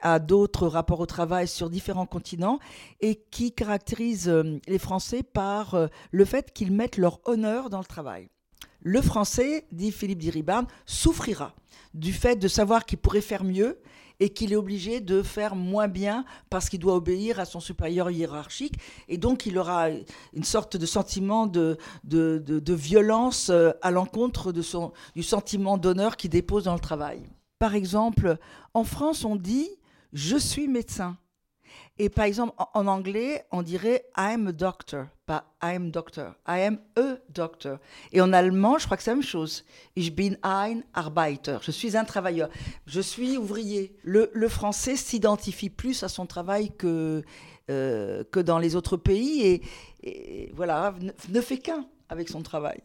à 0.02 0.20
d'autres 0.20 0.68
rapports 0.68 1.00
au 1.00 1.06
travail 1.06 1.48
sur 1.48 1.70
différents 1.70 2.06
continents 2.06 2.60
et 3.02 3.16
qui 3.32 3.52
caractérise 3.52 4.30
euh, 4.30 4.60
les 4.68 4.78
Français 4.78 5.24
par 5.24 5.74
euh, 5.74 5.88
le 6.12 6.24
fait 6.24 6.54
qu'ils 6.54 6.72
mettent 6.72 6.98
leur 6.98 7.20
honneur 7.28 7.70
dans 7.70 7.80
le 7.80 7.86
travail. 7.86 8.30
Le 8.82 9.02
Français, 9.02 9.66
dit 9.72 9.92
Philippe 9.92 10.20
Diribarne, 10.20 10.68
souffrira 10.86 11.54
du 11.94 12.14
fait 12.14 12.36
de 12.36 12.48
savoir 12.48 12.86
qu'il 12.86 13.00
pourrait 13.00 13.22
faire 13.22 13.44
mieux 13.44 13.80
et 14.20 14.30
qu'il 14.30 14.54
est 14.54 14.56
obligé 14.56 15.00
de 15.00 15.22
faire 15.22 15.56
moins 15.56 15.88
bien 15.88 16.26
parce 16.50 16.70
qu'il 16.70 16.80
doit 16.80 16.96
obéir 16.96 17.40
à 17.40 17.46
son 17.46 17.60
supérieur 17.60 18.10
hiérarchique. 18.10 18.76
Et 19.08 19.18
donc, 19.18 19.46
il 19.46 19.58
aura 19.58 19.90
une 19.90 20.44
sorte 20.44 20.78
de 20.78 20.86
sentiment 20.86 21.48
de, 21.48 21.78
de, 22.04 22.42
de, 22.46 22.74
violence 22.74 23.50
euh, 23.50 23.72
à 23.82 23.92
l'encontre 23.92 24.52
du 24.52 25.24
sentiment 25.24 25.78
d'honneur 25.78 26.18
qu'il 26.18 26.30
dépose 26.30 26.66
dans 26.66 26.74
le 26.74 26.80
travail. 26.80 27.22
Par 27.60 27.76
exemple, 27.76 28.38
en 28.74 28.84
France, 28.84 29.26
on 29.26 29.36
dit 29.36 29.70
je 30.14 30.38
suis 30.38 30.68
médecin. 30.68 31.18
Et 32.00 32.10
par 32.10 32.26
exemple, 32.26 32.54
en 32.74 32.88
anglais, 32.88 33.46
on 33.52 33.62
dirait 33.62 34.06
I'm 34.18 34.48
a 34.48 34.52
doctor, 34.52 35.06
pas 35.26 35.46
I'm 35.64 35.92
doctor. 35.92 36.34
I 36.48 36.62
am 36.62 36.80
a 36.96 37.18
doctor. 37.30 37.80
Et 38.12 38.22
en 38.22 38.34
allemand, 38.34 38.78
je 38.78 38.86
crois 38.86 38.98
que 38.98 39.04
c'est 39.04 39.12
la 39.12 39.16
même 39.16 39.24
chose. 39.24 39.64
Ich 39.96 40.16
bin 40.16 40.36
ein 40.44 40.84
Arbeiter. 40.94 41.58
Je 41.62 41.72
suis 41.72 41.98
un 41.98 42.06
travailleur. 42.06 42.50
Je 42.86 43.02
suis 43.02 43.38
ouvrier. 43.38 43.96
Le, 44.04 44.48
français 44.48 44.96
s'identifie 44.96 45.70
plus 45.70 46.04
à 46.04 46.10
son 46.10 46.26
travail 46.26 46.72
que, 46.78 47.24
euh, 47.70 48.24
que 48.32 48.40
dans 48.40 48.60
les 48.60 48.76
autres 48.76 48.98
pays 48.98 49.62
et, 50.04 50.52
voilà, 50.54 50.94
ne 51.30 51.42
fait 51.42 51.58
qu'un 51.58 51.86
avec 52.10 52.30
son 52.30 52.42
travail 52.42 52.80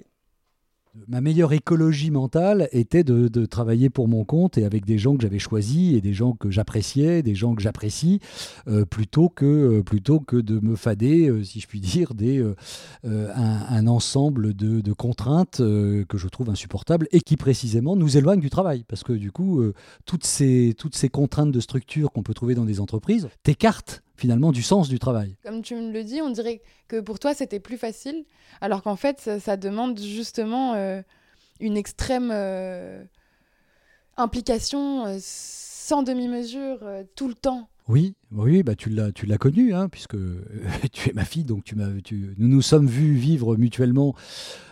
ma 1.09 1.21
meilleure 1.21 1.53
écologie 1.53 2.11
mentale 2.11 2.69
était 2.73 3.05
de, 3.05 3.47
travailler 3.47 3.91
pour 3.91 4.09
mon 4.09 4.25
compte 4.25 4.59
et 4.59 4.65
avec 4.65 4.85
des 4.85 4.99
gens 4.99 5.17
que 5.17 5.23
j'avais 5.23 5.39
choisis 5.39 5.97
et 5.97 6.01
des 6.01 6.13
gens 6.13 6.33
que 6.33 6.51
j'appréciais, 6.51 7.23
des 7.23 7.35
gens 7.35 7.55
que 7.55 7.63
j'apprécie, 7.63 8.21
euh, 8.69 8.85
plutôt, 8.85 9.29
que, 9.29 9.45
euh, 9.45 9.83
plutôt 9.83 10.21
que 10.21 10.37
de 10.37 10.61
me 10.61 10.77
fader, 10.77 11.29
euh, 11.29 11.45
si 11.45 11.61
je 11.61 11.67
puis 11.67 11.81
dire, 11.81 12.15
des, 12.15 12.43
un, 13.05 13.87
ensemble 13.87 14.55
de, 14.55 14.93
contraintes 14.93 15.59
que 15.59 16.19
je 16.19 16.29
trouve 16.29 16.51
insupportables 16.51 17.09
et 17.11 17.21
qui 17.21 17.37
précisément 17.37 17.97
nous 17.97 18.17
éloignent 18.17 18.41
du 18.41 18.51
travail. 18.51 18.85
Parce 18.87 19.03
que 19.03 19.13
du 19.13 19.33
coup, 19.33 19.63
toutes, 20.05 20.25
ces, 20.25 20.75
toutes 20.79 20.95
ces 20.95 21.09
contraintes 21.09 21.53
de 21.53 21.61
structure 21.61 22.13
qu'on 22.13 22.23
peut 22.23 22.35
trouver 22.35 22.55
dans 22.55 22.65
des 22.65 22.81
entreprises 22.81 23.29
t'écartent 23.43 24.03
finalement 24.23 24.53
du 24.53 24.63
sens 24.63 24.89
du 24.89 25.01
travail. 25.01 25.35
Comme 25.43 25.63
tu 25.63 25.75
me 25.75 25.91
le 25.91 26.05
dis, 26.05 26.23
on 26.23 26.31
dirait 26.31 26.63
que 26.87 27.01
pour 27.01 27.19
toi 27.19 27.35
c'était 27.35 27.59
plus 27.59 27.77
facile, 27.77 28.25
alors 28.61 28.85
qu'en 28.85 28.95
fait 28.95 29.19
ça, 29.41 29.57
demande 29.57 29.99
justement 29.99 30.75
euh, 30.75 31.03
une 31.59 31.77
extrême 31.77 32.31
euh, 32.33 33.03
implication, 34.17 35.07
euh, 35.07 35.19
sans 35.21 36.05
demi-mesure, 36.05 36.79
tout 37.17 37.27
le 37.27 37.35
temps. 37.35 37.69
Oui, 37.93 38.15
oui, 38.31 38.63
bah 38.63 38.75
tu 38.75 38.89
l'as, 38.89 39.13
tu 39.13 39.27
connu, 39.37 39.75
hein, 39.75 39.91
puisque 39.91 40.17
tu 40.93 41.11
es 41.11 41.13
ma 41.13 41.27
fille, 41.27 41.45
donc 41.45 41.63
tu 41.63 41.77
m'as, 41.77 41.89
nous 42.39 42.49
nous 42.49 42.63
sommes 42.63 42.87
vus 42.87 43.13
vivre 43.13 43.55
mutuellement. 43.59 44.15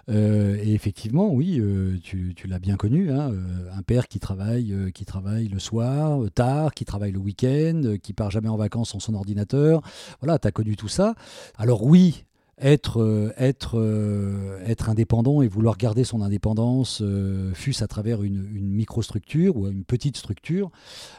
et 0.08 0.72
effectivement, 0.72 1.30
oui, 1.30 1.62
tu, 2.02 2.32
tu, 2.34 2.46
l'as 2.46 2.58
bien 2.58 2.76
connu, 2.76 3.10
hein, 3.10 3.30
un 3.76 3.82
père 3.82 4.08
qui 4.08 4.20
travaille, 4.20 4.74
qui 4.94 5.04
travaille 5.04 5.48
le 5.48 5.58
soir, 5.58 6.30
tard, 6.34 6.72
qui 6.72 6.86
travaille 6.86 7.12
le 7.12 7.18
week-end, 7.18 7.96
qui 8.02 8.14
part 8.14 8.30
jamais 8.30 8.48
en 8.48 8.56
vacances 8.56 8.92
sans 8.92 9.00
son 9.00 9.12
ordinateur. 9.12 9.82
Voilà, 10.22 10.38
tu 10.38 10.48
as 10.48 10.52
connu 10.52 10.76
tout 10.76 10.88
ça. 10.88 11.14
Alors 11.58 11.84
oui, 11.84 12.24
être, 12.60 13.00
euh, 13.00 13.32
être, 13.38 13.78
euh, 13.78 14.58
être 14.66 14.90
indépendant 14.90 15.42
et 15.42 15.48
vouloir 15.48 15.76
garder 15.76 16.04
son 16.04 16.20
indépendance, 16.20 17.00
euh, 17.02 17.52
fût-ce 17.54 17.82
à 17.82 17.86
travers 17.86 18.22
une, 18.22 18.48
microstructure 18.50 19.56
ou 19.56 19.68
une 19.68 19.84
petite 19.84 20.16
structure, 20.16 20.70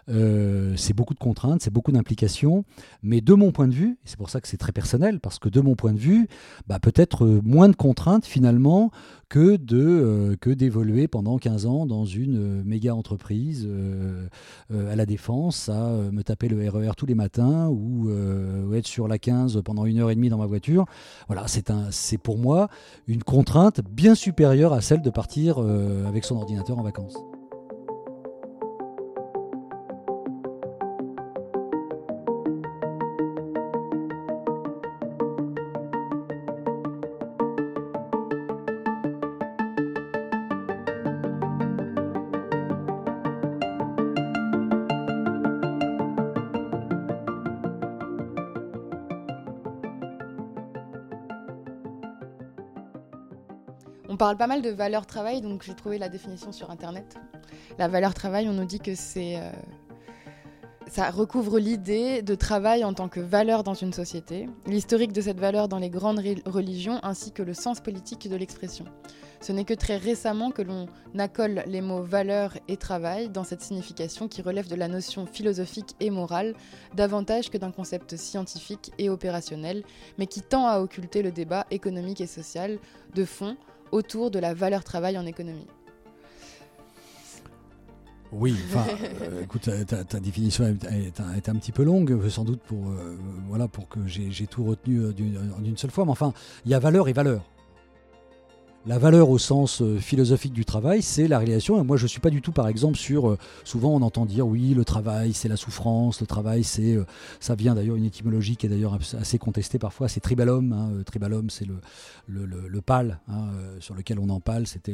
c'est 0.07 0.93
beaucoup 0.93 1.13
de 1.13 1.19
contraintes, 1.19 1.61
c'est 1.61 1.73
beaucoup 1.73 1.91
d'implications. 1.91 2.65
Mais 3.03 3.21
de 3.21 3.33
mon 3.33 3.51
point 3.51 3.67
de 3.67 3.73
vue, 3.73 3.97
c'est 4.05 4.17
pour 4.17 4.29
ça 4.29 4.41
que 4.41 4.47
c'est 4.47 4.57
très 4.57 4.71
personnel, 4.71 5.19
parce 5.19 5.39
que 5.39 5.49
de 5.49 5.61
mon 5.61 5.75
point 5.75 5.93
de 5.93 5.99
vue, 5.99 6.27
bah, 6.67 6.79
peut-être 6.79 7.25
moins 7.43 7.69
de 7.69 7.75
contraintes 7.75 8.25
finalement 8.25 8.91
que 9.29 9.55
de 9.55 10.37
que 10.41 10.49
d'évoluer 10.49 11.07
pendant 11.07 11.37
15 11.37 11.65
ans 11.65 11.85
dans 11.85 12.05
une 12.05 12.63
méga 12.63 12.93
entreprise 12.93 13.67
à 14.69 14.95
la 14.95 15.05
défense, 15.05 15.69
à 15.69 15.89
me 16.11 16.21
taper 16.21 16.49
le 16.49 16.69
RER 16.69 16.89
e 16.89 16.93
tous 16.95 17.05
les 17.05 17.15
matins 17.15 17.69
ou 17.69 18.11
être 18.73 18.87
sur 18.87 19.07
la 19.07 19.19
15 19.19 19.61
pendant 19.63 19.85
une 19.85 19.99
heure 19.99 20.11
et 20.11 20.15
demie 20.15 20.29
dans 20.29 20.37
ma 20.37 20.47
voiture. 20.47 20.85
Voilà, 21.33 21.45
c'est 21.91 22.17
pour 22.17 22.37
moi 22.37 22.67
une 23.07 23.23
contrainte 23.23 23.79
bien 23.89 24.15
supérieure 24.15 24.73
à 24.73 24.81
celle 24.81 25.01
de 25.01 25.09
partir 25.09 25.61
euh, 25.61 26.05
avec 26.05 26.25
son 26.25 26.35
ordinateur 26.35 26.77
en 26.77 26.83
vacances. 26.83 27.15
Parle 54.21 54.37
pas 54.37 54.45
mal 54.45 54.61
de 54.61 54.69
valeur 54.69 55.07
travail, 55.07 55.41
donc 55.41 55.63
j'ai 55.63 55.73
trouvé 55.73 55.97
la 55.97 56.07
définition 56.07 56.51
sur 56.51 56.69
Internet. 56.69 57.15
La 57.79 57.87
valeur 57.87 58.13
travail, 58.13 58.47
on 58.47 58.53
nous 58.53 58.65
dit 58.65 58.77
que 58.79 58.93
c'est... 58.93 59.37
Euh, 59.37 59.51
ça 60.85 61.09
recouvre 61.09 61.57
l'idée 61.57 62.21
de 62.21 62.35
travail 62.35 62.83
en 62.83 62.93
tant 62.93 63.09
que 63.09 63.19
valeur 63.19 63.63
dans 63.63 63.73
une 63.73 63.93
société, 63.93 64.47
l'historique 64.67 65.11
de 65.11 65.21
cette 65.21 65.39
valeur 65.39 65.67
dans 65.67 65.79
les 65.79 65.89
grandes 65.89 66.21
religions, 66.45 66.99
ainsi 67.01 67.31
que 67.31 67.41
le 67.41 67.55
sens 67.55 67.79
politique 67.79 68.29
de 68.29 68.35
l'expression. 68.35 68.85
Ce 69.39 69.51
n'est 69.53 69.63
que 69.63 69.73
très 69.73 69.97
récemment 69.97 70.51
que 70.51 70.61
l'on 70.61 70.85
accole 71.17 71.63
les 71.65 71.81
mots 71.81 72.03
valeur 72.03 72.53
et 72.67 72.77
travail 72.77 73.29
dans 73.29 73.43
cette 73.43 73.61
signification 73.61 74.27
qui 74.27 74.43
relève 74.43 74.67
de 74.67 74.75
la 74.75 74.87
notion 74.87 75.25
philosophique 75.25 75.95
et 75.99 76.11
morale, 76.11 76.53
davantage 76.93 77.49
que 77.49 77.57
d'un 77.57 77.71
concept 77.71 78.17
scientifique 78.17 78.91
et 78.99 79.09
opérationnel, 79.09 79.83
mais 80.19 80.27
qui 80.27 80.41
tend 80.41 80.67
à 80.67 80.79
occulter 80.79 81.23
le 81.23 81.31
débat 81.31 81.65
économique 81.71 82.21
et 82.21 82.27
social 82.27 82.77
de 83.15 83.25
fond 83.25 83.57
autour 83.91 84.31
de 84.31 84.39
la 84.39 84.53
valeur 84.53 84.83
travail 84.83 85.17
en 85.17 85.25
économie. 85.25 85.67
Oui, 88.31 88.55
enfin, 88.69 88.85
euh, 89.21 89.43
écoute, 89.43 89.69
ta, 89.87 90.19
définition 90.19 90.65
est, 90.65 91.49
un 91.49 91.55
petit 91.55 91.71
peu 91.71 91.83
longue, 91.83 92.27
sans 92.29 92.45
doute 92.45 92.61
pour, 92.61 92.87
euh, 92.87 93.17
voilà, 93.47 93.67
pour 93.67 93.89
que 93.89 93.99
j'ai 94.07 94.47
tout 94.47 94.63
retenu 94.63 94.99
euh, 94.99 95.11
d'une 95.11 95.77
seule 95.77 95.91
fois. 95.91 96.05
Mais 96.05 96.11
enfin, 96.11 96.33
il 96.65 96.71
y 96.71 96.73
a 96.73 96.79
valeur 96.79 97.09
et 97.09 97.13
valeur. 97.13 97.43
La 98.87 98.97
valeur 98.97 99.29
au 99.29 99.37
sens 99.37 99.83
euh, 99.83 99.99
philosophique 99.99 100.53
du 100.53 100.65
travail, 100.65 101.03
c'est 101.03 101.27
la 101.27 101.37
réalisation. 101.37 101.79
Et 101.79 101.85
moi, 101.85 101.97
je 101.97 102.03
ne 102.03 102.07
suis 102.07 102.19
pas 102.19 102.31
du 102.31 102.41
tout, 102.41 102.51
par 102.51 102.67
exemple, 102.67 102.97
sur. 102.97 103.29
Euh, 103.29 103.37
souvent, 103.63 103.91
on 103.91 104.01
entend 104.01 104.25
dire 104.25 104.47
oui, 104.47 104.73
le 104.73 104.83
travail, 104.83 105.33
c'est 105.33 105.47
la 105.47 105.55
souffrance. 105.55 106.19
Le 106.19 106.25
travail, 106.25 106.63
c'est. 106.63 106.95
Euh, 106.95 107.05
ça 107.39 107.53
vient 107.53 107.75
d'ailleurs 107.75 107.95
une 107.95 108.05
étymologie 108.05 108.55
qui 108.55 108.65
est 108.65 108.69
d'ailleurs 108.69 108.97
assez 109.19 109.37
contestée 109.37 109.77
parfois. 109.77 110.07
C'est 110.07 110.19
tribalum. 110.19 110.73
Hein, 110.73 111.03
tribalum, 111.05 111.51
c'est 111.51 111.65
le, 111.65 111.75
le, 112.27 112.47
le, 112.47 112.81
pal 112.81 113.19
hein, 113.27 113.49
sur 113.79 113.93
lequel 113.93 114.17
on 114.17 114.29
empale. 114.29 114.65
C'était 114.65 114.93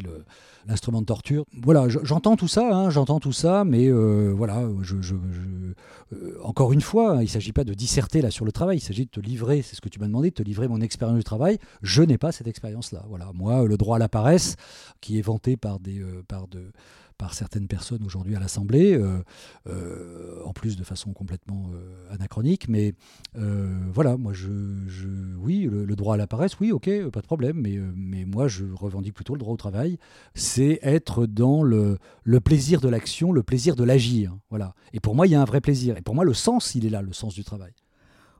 l'instrument 0.67 0.99
de 0.99 1.05
torture. 1.05 1.45
Voilà, 1.53 1.87
j'entends 1.87 2.35
tout 2.35 2.49
ça. 2.49 2.67
Hein, 2.69 2.89
j'entends 2.89 3.21
tout 3.21 3.31
ça, 3.31 3.63
mais 3.63 3.89
voilà, 3.89 4.67
je, 4.81 5.01
je, 5.01 5.15
encore 6.43 6.73
une 6.73 6.81
fois, 6.81 7.17
il 7.19 7.23
ne 7.23 7.27
s'agit 7.27 7.53
pas 7.53 7.63
de 7.63 7.73
disserter 7.73 8.21
là 8.21 8.31
sur 8.31 8.43
le 8.43 8.51
travail. 8.51 8.79
Il 8.79 8.81
s'agit 8.81 9.05
de 9.05 9.11
te 9.11 9.21
livrer. 9.21 9.61
C'est 9.61 9.77
ce 9.77 9.81
que 9.81 9.87
tu 9.87 9.99
m'as 9.99 10.07
demandé, 10.07 10.29
de 10.31 10.35
te 10.35 10.43
livrer 10.43 10.67
mon 10.67 10.81
expérience 10.81 11.17
du 11.17 11.23
travail. 11.23 11.57
Je 11.83 12.03
n'ai 12.03 12.17
pas 12.17 12.33
cette 12.33 12.47
expérience-là. 12.47 13.05
Voilà, 13.07 13.31
moi, 13.33 13.63
le 13.65 13.76
droit 13.77 13.97
à 13.97 13.99
la 13.99 14.09
paresse, 14.09 14.55
qui 15.01 15.17
est 15.17 15.21
vanté 15.21 15.57
par, 15.57 15.79
des, 15.79 16.01
euh, 16.01 16.23
par, 16.27 16.47
de, 16.47 16.71
par 17.17 17.33
certaines 17.33 17.67
personnes 17.67 18.03
aujourd'hui 18.03 18.35
à 18.35 18.39
l'Assemblée, 18.39 18.93
euh, 18.93 19.23
euh, 19.67 20.43
en 20.45 20.53
plus 20.53 20.75
de 20.75 20.83
façon 20.83 21.13
complètement 21.13 21.69
anachronique. 22.11 22.67
Mais 22.67 22.93
voilà, 23.33 24.17
moi, 24.17 24.33
je, 24.33 24.49
je 24.87 25.07
oui, 25.37 25.67
le, 25.71 25.95
droit 25.95 26.15
à 26.15 26.17
la 26.17 26.27
paresse, 26.27 26.59
oui, 26.59 26.71
ok, 26.71 27.09
pas 27.09 27.21
de 27.21 27.25
problème. 27.25 27.59
Mais, 27.61 27.79
mais 27.95 28.25
moi, 28.25 28.47
je 28.47 28.65
revendique 28.65 29.13
plutôt 29.13 29.33
le 29.33 29.39
droit 29.39 29.53
au 29.53 29.57
travail. 29.57 29.97
C'est 30.35 30.79
être 30.81 31.25
dans 31.25 31.63
le, 31.63 31.97
le 32.23 32.39
plaisir 32.39 32.81
de 32.81 32.89
l'action, 32.89 33.31
le 33.31 33.43
plaisir 33.43 33.75
de 33.75 33.83
l'agir. 33.83 34.37
Voilà. 34.49 34.75
Et 34.93 34.99
pour 34.99 35.15
moi, 35.15 35.27
il 35.27 35.31
y 35.31 35.35
a 35.35 35.41
un 35.41 35.45
vrai 35.45 35.61
plaisir. 35.61 35.97
Et 35.97 36.01
pour 36.01 36.15
moi, 36.15 36.23
le 36.23 36.33
sens, 36.33 36.75
il 36.75 36.85
est 36.85 36.89
là, 36.89 37.01
le 37.01 37.13
sens 37.13 37.33
du 37.33 37.43
travail. 37.43 37.73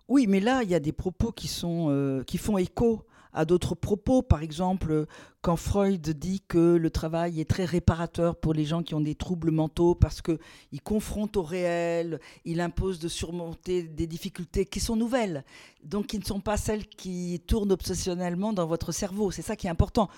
Oui, 0.08 0.26
mais 0.28 0.40
là, 0.40 0.64
il 0.64 0.70
y 0.70 0.76
a 0.76 0.80
des 0.80 0.94
propos 0.94 1.32
qui, 1.32 1.48
sont, 1.48 2.24
qui 2.26 2.38
font 2.38 2.58
écho 2.58 3.04
à 3.38 3.46
d'autres 3.46 3.76
propos. 3.76 4.22
Par 4.22 4.42
exemple, 4.42 5.06
quand 5.42 5.56
Freud 5.56 6.02
dit 6.10 6.42
que 6.48 6.76
le 6.76 6.90
travail 6.90 7.40
est 7.40 7.50
très 7.50 7.64
réparateur 7.64 8.36
pour 8.36 8.54
les 8.54 8.66
gens 8.66 8.82
qui 8.82 8.96
ont 8.96 9.02
des 9.02 9.16
troubles 9.16 9.52
mentaux 9.52 9.96
parce 9.96 10.22
qu'il 10.22 10.82
confronte 10.84 11.38
au 11.38 11.44
réel, 11.44 12.20
il 12.44 12.60
impose 12.60 13.00
de 13.00 13.08
surmonter 13.08 13.84
des 13.84 14.08
difficultés 14.08 14.66
qui 14.66 14.80
sont 14.80 14.96
nouvelles, 14.96 15.46
donc 15.84 16.08
qui 16.08 16.20
ne 16.20 16.24
sont 16.24 16.42
pas 16.42 16.58
celles 16.58 16.88
qui 16.88 17.40
tournent 17.46 17.72
obsessionnellement 17.72 18.52
dans 18.52 18.66
votre 18.66 18.92
cerveau. 18.92 19.30
C'est 19.30 19.44
ça 19.44 19.56
qui 19.56 19.68
est 19.68 19.70
important, 19.70 20.10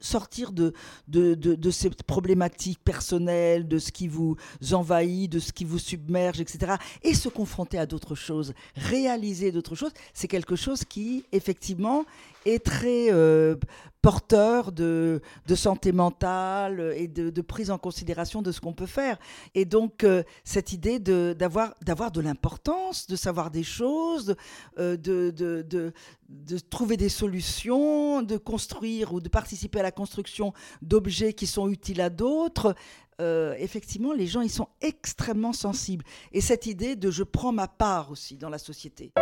sortir 0.00 0.52
de, 0.52 0.72
de, 1.08 1.34
de, 1.34 1.70
ces 1.70 1.90
problématiques 1.90 2.82
personnelles, 2.82 3.66
de 3.66 3.78
ce 3.78 3.90
qui 3.90 4.06
vous 4.06 4.36
envahit, 4.72 5.30
de 5.30 5.40
ce 5.40 5.52
qui 5.52 5.64
vous 5.64 5.80
submerge, 5.80 6.40
etc. 6.40 6.74
Et 7.02 7.14
se 7.14 7.28
confronter 7.28 7.78
à 7.78 7.86
d'autres 7.86 8.14
choses, 8.14 8.54
réaliser 8.76 9.50
d'autres 9.50 9.74
choses, 9.74 9.92
c'est 10.14 10.28
quelque 10.28 10.56
chose 10.56 10.84
qui, 10.84 11.24
effectivement, 11.32 12.06
est 12.44 12.64
très 12.64 13.10
euh, 13.10 13.56
porteur 14.02 14.72
de, 14.72 15.22
de, 15.46 15.54
santé 15.54 15.92
mentale 15.92 16.92
et 16.96 17.08
de, 17.08 17.40
prise 17.40 17.70
en 17.70 17.78
considération 17.78 18.42
de 18.42 18.52
ce 18.52 18.60
qu'on 18.60 18.74
peut 18.74 18.86
faire. 18.86 19.18
Et 19.54 19.64
donc, 19.64 20.04
euh, 20.04 20.22
cette 20.44 20.72
idée 20.72 20.98
d'avoir 20.98 21.74
de, 22.12 22.20
l'importance, 22.20 23.06
de 23.06 23.16
savoir 23.16 23.50
des 23.50 23.62
choses, 23.62 24.36
euh, 24.78 24.96
de, 24.96 25.30
de, 25.30 26.58
trouver 26.70 26.96
des 26.96 27.08
solutions, 27.08 28.22
de 28.22 28.36
construire 28.36 29.14
ou 29.14 29.20
de 29.20 29.28
participer 29.28 29.80
à 29.80 29.82
la 29.82 29.92
construction 29.92 30.52
d'objets 30.82 31.32
qui 31.32 31.46
sont 31.46 31.68
utiles 31.70 32.00
à 32.00 32.10
d'autres, 32.10 32.74
effectivement, 33.20 34.12
les 34.12 34.26
gens, 34.26 34.40
ils 34.40 34.50
sont 34.50 34.68
extrêmement 34.80 35.52
sensibles. 35.52 36.04
Et 36.32 36.40
cette 36.40 36.66
idée 36.66 36.96
de 36.96 37.10
je 37.10 37.22
prends 37.22 37.52
ma 37.52 37.68
part 37.68 38.10
aussi 38.10 38.36
dans 38.36 38.50
la 38.50 38.58
société. 38.58 39.12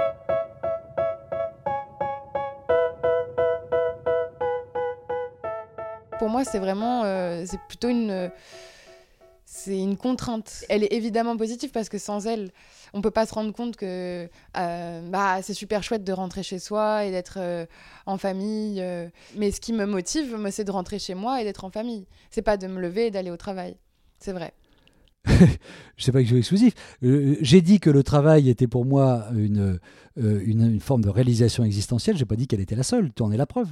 Pour 6.23 6.31
moi, 6.31 6.45
c'est 6.45 6.61
vraiment, 6.61 7.03
euh, 7.03 7.43
c'est 7.49 7.59
plutôt 7.67 7.89
une, 7.89 8.31
c'est 9.45 9.77
une 9.77 9.97
contrainte. 9.97 10.65
Elle 10.69 10.85
est 10.85 10.93
évidemment 10.93 11.37
positive 11.37 11.73
parce 11.73 11.89
que 11.89 11.99
sans 11.99 12.29
elle, 12.29 12.53
on 12.93 13.01
peut 13.01 13.11
pas 13.11 13.27
se 13.27 13.35
rendre 13.35 13.53
compte 13.53 13.75
que 13.75 14.29
euh, 14.57 15.11
bah, 15.11 15.43
c'est 15.43 15.53
super 15.53 15.83
chouette 15.83 16.05
de 16.05 16.13
rentrer 16.13 16.45
chez 16.45 16.61
soi 16.61 17.07
et 17.07 17.11
d'être 17.11 17.39
euh, 17.41 17.67
en 18.07 18.19
famille. 18.19 18.81
Mais 19.37 19.51
ce 19.51 19.61
qui 19.61 19.73
me 19.73 19.85
motive, 19.85 20.39
c'est 20.53 20.63
de 20.63 20.71
rentrer 20.71 21.01
chez 21.01 21.15
moi 21.17 21.41
et 21.41 21.45
d'être 21.45 21.65
en 21.65 21.71
famille. 21.71 22.07
C'est 22.31 22.43
pas 22.43 22.57
de 22.57 22.69
me 22.69 22.81
lever 22.81 23.07
et 23.07 23.11
d'aller 23.11 23.33
au 23.33 23.37
travail. 23.37 23.75
C'est 24.21 24.33
vrai. 24.33 24.55
je 25.27 26.05
sais 26.05 26.13
pas 26.13 26.21
que 26.21 26.25
je 26.25 26.35
suis 26.35 26.39
exclusif. 26.39 26.75
J'ai 27.03 27.63
dit 27.63 27.81
que 27.81 27.91
le 27.91 28.05
travail 28.05 28.49
était 28.49 28.69
pour 28.69 28.85
moi 28.85 29.27
une, 29.35 29.81
une, 30.15 30.71
une 30.71 30.81
forme 30.81 31.03
de 31.03 31.09
réalisation 31.09 31.65
existentielle. 31.65 32.17
J'ai 32.17 32.27
pas 32.27 32.37
dit 32.37 32.47
qu'elle 32.47 32.61
était 32.61 32.77
la 32.77 32.85
seule. 32.85 33.13
Tu 33.13 33.25
en 33.25 33.33
es 33.33 33.37
la 33.37 33.47
preuve 33.47 33.71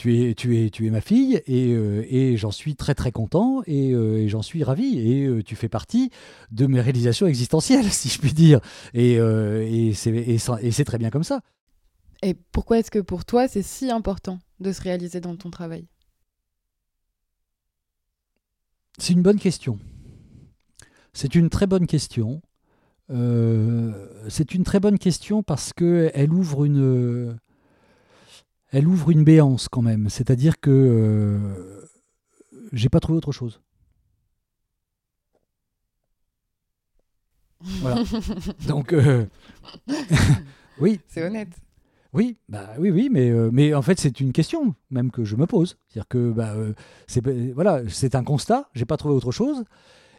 tu 0.00 0.30
es, 0.30 0.34
tu 0.34 0.58
es, 0.58 0.70
tu 0.70 0.86
es 0.86 0.90
ma 0.90 1.02
fille 1.02 1.42
et, 1.46 1.74
euh, 1.74 2.06
et 2.08 2.38
j'en 2.38 2.50
suis 2.50 2.74
très 2.74 2.94
très 2.94 3.12
content 3.12 3.60
et, 3.66 3.92
euh, 3.92 4.26
j'en 4.28 4.40
suis 4.40 4.64
ravi 4.64 4.98
et 4.98 5.26
euh, 5.26 5.42
tu 5.42 5.56
fais 5.56 5.68
partie 5.68 6.10
de 6.50 6.66
mes 6.66 6.80
réalisations 6.80 7.26
existentielles, 7.26 7.84
si 7.92 8.08
je 8.08 8.18
puis 8.18 8.32
dire. 8.32 8.60
Et, 8.94 9.16
et 9.16 9.92
c'est 9.92 10.84
très 10.86 10.96
bien 10.96 11.10
comme 11.10 11.22
ça. 11.22 11.42
Et 12.22 12.32
pourquoi 12.32 12.78
est-ce 12.78 12.90
que 12.90 12.98
pour 12.98 13.26
toi 13.26 13.46
c'est 13.46 13.60
si 13.60 13.90
important 13.90 14.38
de 14.58 14.72
se 14.72 14.80
réaliser 14.80 15.20
dans 15.20 15.36
ton 15.36 15.50
travail? 15.50 15.86
C'est 18.96 19.12
une 19.12 19.22
bonne 19.22 19.38
question. 19.38 19.78
C'est 21.12 21.34
une 21.34 21.50
très 21.50 21.66
bonne 21.66 21.86
question. 21.86 22.40
C'est 23.10 24.54
une 24.54 24.64
très 24.64 24.80
bonne 24.80 24.98
question 24.98 25.42
parce 25.42 25.74
que 25.74 26.10
elle 26.14 26.32
ouvre 26.32 26.64
une, 26.64 27.36
elle 28.70 28.86
ouvre 28.86 29.10
une 29.10 29.24
béance 29.24 29.68
quand 29.68 29.82
même. 29.82 30.08
C'est-à-dire 30.08 30.60
que 30.60 30.70
euh, 30.70 31.88
j'ai 32.72 32.88
pas 32.88 33.00
trouvé 33.00 33.16
autre 33.16 33.32
chose. 33.32 33.60
Voilà. 37.60 38.02
Donc, 38.68 38.92
euh, 38.92 39.26
oui. 40.80 41.00
C'est 41.08 41.24
honnête. 41.24 41.50
Oui, 42.12 42.38
bah 42.48 42.70
oui, 42.78 42.90
oui, 42.90 43.08
mais, 43.10 43.30
euh, 43.30 43.50
mais 43.52 43.72
en 43.72 43.82
fait 43.82 44.00
c'est 44.00 44.18
une 44.18 44.32
question 44.32 44.74
même 44.90 45.12
que 45.12 45.24
je 45.24 45.36
me 45.36 45.46
pose. 45.46 45.78
C'est-à-dire 45.86 46.08
que 46.08 46.32
bah, 46.32 46.54
euh, 46.56 46.72
c'est 47.06 47.24
voilà, 47.52 47.82
c'est 47.88 48.16
un 48.16 48.24
constat. 48.24 48.68
J'ai 48.74 48.84
pas 48.84 48.96
trouvé 48.96 49.14
autre 49.14 49.30
chose, 49.30 49.64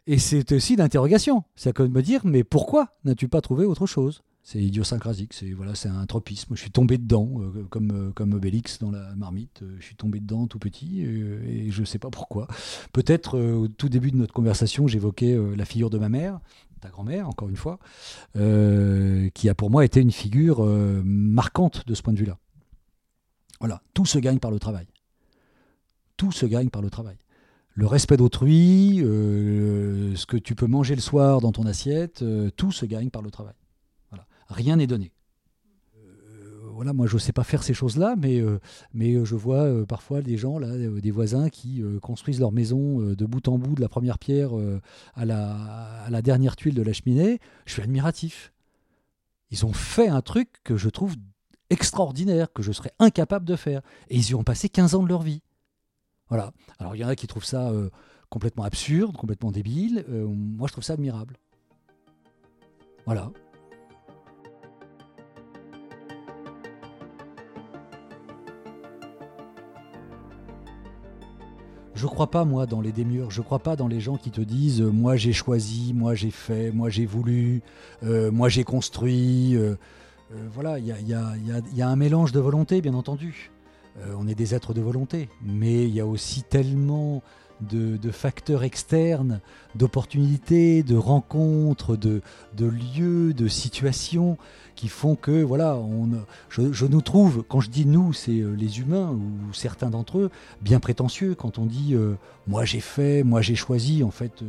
et 0.07 0.17
c'est 0.17 0.53
aussi 0.53 0.77
d'interrogation. 0.77 1.43
C'est 1.55 1.77
à 1.77 1.83
de 1.83 1.89
me 1.89 2.01
dire, 2.01 2.21
mais 2.23 2.45
pourquoi 2.45 2.87
n'as-tu 3.03 3.27
pas 3.27 3.41
trouvé 3.41 3.65
autre 3.65 3.87
chose? 3.87 4.23
C'est 4.43 4.59
idiosyncrasique, 4.59 5.33
c'est 5.33 5.51
voilà, 5.53 5.75
c'est 5.75 5.89
un 5.89 6.05
tropisme. 6.05 6.55
Je 6.55 6.61
suis 6.61 6.71
tombé 6.71 6.97
dedans, 6.97 7.29
euh, 7.37 7.65
comme 7.69 7.91
euh, 7.91 8.11
comme 8.11 8.33
Obélix 8.33 8.79
dans 8.79 8.89
la 8.89 9.15
marmite. 9.15 9.61
Euh, 9.61 9.75
je 9.79 9.85
suis 9.85 9.95
tombé 9.95 10.19
dedans 10.19 10.47
tout 10.47 10.57
petit 10.57 11.01
et 11.01 11.69
je 11.69 11.81
ne 11.81 11.85
sais 11.85 11.99
pas 11.99 12.09
pourquoi. 12.09 12.47
Peut-être 12.91 13.39
au 13.39 13.67
tout 13.67 13.89
début 13.89 14.11
de 14.11 14.17
notre 14.17 14.33
conversation, 14.33 14.87
j'évoquais 14.87 15.37
la 15.55 15.65
figure 15.65 15.89
de 15.89 15.97
ma 15.97 16.09
mère, 16.09 16.39
ta 16.81 16.89
grand-mère, 16.89 17.27
encore 17.27 17.49
une 17.49 17.55
fois, 17.55 17.79
qui 18.33 19.49
a 19.49 19.55
pour 19.55 19.69
moi 19.69 19.85
été 19.85 20.01
une 20.01 20.11
figure 20.11 20.65
marquante 21.03 21.85
de 21.87 21.93
ce 21.93 22.01
point 22.01 22.13
de 22.13 22.19
vue-là. 22.19 22.37
Voilà, 23.59 23.81
tout 23.93 24.05
se 24.05 24.17
gagne 24.19 24.39
par 24.39 24.51
le 24.51 24.59
travail. 24.59 24.87
Tout 26.17 26.31
se 26.31 26.45
gagne 26.45 26.69
par 26.69 26.81
le 26.81 26.89
travail. 26.89 27.17
Le 27.73 27.87
respect 27.87 28.17
d'autrui, 28.17 28.97
ce 28.99 30.25
que 30.25 30.37
tu 30.37 30.55
peux 30.55 30.67
manger 30.67 30.95
le 30.95 31.01
soir 31.01 31.41
dans 31.41 31.51
ton 31.51 31.65
assiette, 31.65 32.23
tout 32.57 32.71
se 32.71 32.85
gagne 32.85 33.09
par 33.09 33.21
le 33.21 33.31
travail. 33.31 33.55
Rien 34.51 34.75
n'est 34.75 34.87
donné. 34.87 35.13
Euh, 35.97 36.69
voilà, 36.73 36.91
moi 36.91 37.07
je 37.07 37.15
ne 37.15 37.19
sais 37.19 37.31
pas 37.31 37.43
faire 37.43 37.63
ces 37.63 37.73
choses-là, 37.73 38.15
mais, 38.17 38.39
euh, 38.41 38.59
euh, 38.95 39.25
je 39.25 39.35
vois 39.35 39.85
parfois 39.87 40.21
des 40.21 40.37
gens, 40.37 40.59
là, 40.59 40.77
des 40.77 41.11
voisins 41.11 41.49
qui 41.49 41.81
construisent 42.01 42.39
leur 42.39 42.51
maison 42.51 42.99
de 42.99 43.25
bout 43.25 43.47
en 43.47 43.57
bout, 43.57 43.75
de 43.75 43.81
la 43.81 43.89
première 43.89 44.19
pierre 44.19 44.51
à 45.15 45.25
la, 45.25 45.55
à, 46.03 46.09
la, 46.09 46.21
dernière 46.21 46.55
tuile 46.55 46.75
de 46.75 46.81
la 46.81 46.93
cheminée. 46.93 47.39
Je 47.65 47.73
suis 47.73 47.81
admiratif. 47.81 48.51
Ils 49.51 49.65
ont 49.65 49.73
fait 49.73 50.07
un 50.07 50.21
truc 50.21 50.49
que 50.63 50.77
je 50.77 50.89
trouve 50.89 51.15
extraordinaire, 51.69 52.51
que 52.51 52.61
je 52.61 52.73
serais 52.73 52.91
incapable 52.99 53.45
de 53.45 53.55
faire. 53.55 53.81
Et 54.09 54.17
ils 54.17 54.29
y 54.29 54.35
ont 54.35 54.43
passé 54.43 54.69
15 54.69 54.95
ans 54.95 55.03
de 55.03 55.09
leur 55.09 55.21
vie. 55.21 55.41
Voilà. 56.27 56.51
Alors 56.79 56.95
il 56.95 56.99
y 56.99 57.05
en 57.05 57.09
a 57.09 57.15
qui 57.15 57.27
trouvent 57.27 57.45
ça 57.45 57.71
complètement 58.29 58.63
absurde, 58.63 59.15
complètement 59.15 59.51
débile. 59.51 60.05
moi 60.09 60.67
je 60.67 60.73
trouve 60.73 60.83
ça 60.83 60.93
admirable. 60.93 61.37
Voilà. 63.05 63.31
Je 72.01 72.07
crois 72.07 72.31
pas, 72.31 72.45
moi, 72.45 72.65
dans 72.65 72.81
les 72.81 72.91
démures. 72.91 73.29
Je 73.29 73.43
crois 73.43 73.59
pas 73.59 73.75
dans 73.75 73.87
les 73.87 73.99
gens 73.99 74.17
qui 74.17 74.31
te 74.31 74.41
disent 74.41 74.81
euh, 74.81 74.89
Moi, 74.89 75.17
j'ai 75.17 75.33
choisi, 75.33 75.93
moi, 75.93 76.15
j'ai 76.15 76.31
fait, 76.31 76.71
moi, 76.71 76.89
j'ai 76.89 77.05
voulu, 77.05 77.61
euh, 78.03 78.31
moi, 78.31 78.49
j'ai 78.49 78.63
construit. 78.63 79.55
Euh, 79.55 79.75
voilà, 80.51 80.79
il 80.79 80.87
y 80.87 81.13
a, 81.13 81.87
un 81.87 81.95
mélange 81.95 82.31
de 82.31 82.39
volonté, 82.39 82.81
bien 82.81 82.95
entendu. 82.95 83.51
on 84.17 84.27
est 84.27 84.33
des 84.33 84.55
êtres 84.55 84.73
de 84.73 84.81
volonté. 84.81 85.29
Mais 85.45 85.83
il 85.83 85.93
y 85.93 85.99
a 85.99 86.07
aussi 86.07 86.41
tellement 86.41 87.21
de, 87.61 88.11
facteurs 88.11 88.63
externes, 88.63 89.39
d'opportunités, 89.75 90.83
de 90.83 90.95
rencontres, 90.95 91.95
de, 91.95 92.21
lieux, 92.59 93.33
de 93.33 93.47
situations 93.47 94.37
qui 94.75 94.87
font 94.87 95.15
que, 95.15 95.43
voilà, 95.43 95.77
je, 96.49 96.85
nous 96.85 97.01
trouve, 97.01 97.43
quand 97.47 97.59
je 97.59 97.69
dis 97.69 97.85
nous, 97.85 98.13
c'est 98.13 98.39
euh, 98.39 98.55
les 98.55 98.79
humains 98.79 99.11
ou 99.11 99.53
certains 99.53 99.89
d'entre 99.89 100.17
eux, 100.17 100.31
bien 100.61 100.79
prétentieux 100.79 101.35
quand 101.35 101.59
on 101.59 101.65
dit 101.65 101.93
euh, 101.93 102.15
moi 102.47 102.65
j'ai 102.65 102.79
fait, 102.79 103.23
moi 103.23 103.41
j'ai 103.41 103.55
choisi, 103.55 104.03
en 104.03 104.09
fait, 104.09 104.41
euh, 104.41 104.45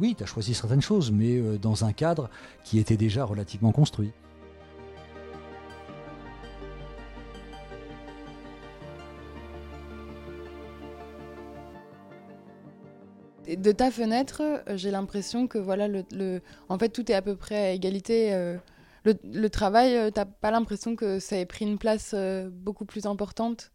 oui, 0.00 0.14
tu 0.16 0.24
as 0.24 0.26
choisi 0.26 0.54
certaines 0.54 0.80
choses, 0.80 1.12
mais 1.12 1.40
dans 1.60 1.84
un 1.84 1.92
cadre 1.92 2.28
qui 2.64 2.78
était 2.78 2.96
déjà 2.96 3.24
relativement 3.24 3.72
construit. 3.72 4.10
De 13.56 13.72
ta 13.72 13.90
fenêtre, 13.90 14.42
euh, 14.42 14.76
j'ai 14.76 14.90
l'impression 14.90 15.46
que 15.46 15.58
voilà, 15.58 15.88
le, 15.88 16.40
en 16.68 16.78
fait, 16.78 16.90
tout 16.90 17.10
est 17.10 17.14
à 17.14 17.22
peu 17.22 17.36
près 17.36 17.56
à 17.56 17.72
égalité. 17.72 18.32
Euh, 18.34 18.56
le, 19.04 19.48
travail, 19.48 19.96
euh, 19.96 20.10
t'as 20.10 20.26
pas 20.26 20.50
l'impression 20.50 20.96
que 20.96 21.18
ça 21.18 21.38
ait 21.38 21.46
pris 21.46 21.64
une 21.64 21.78
place 21.78 22.14
beaucoup 22.52 22.84
plus 22.84 23.06
importante? 23.06 23.72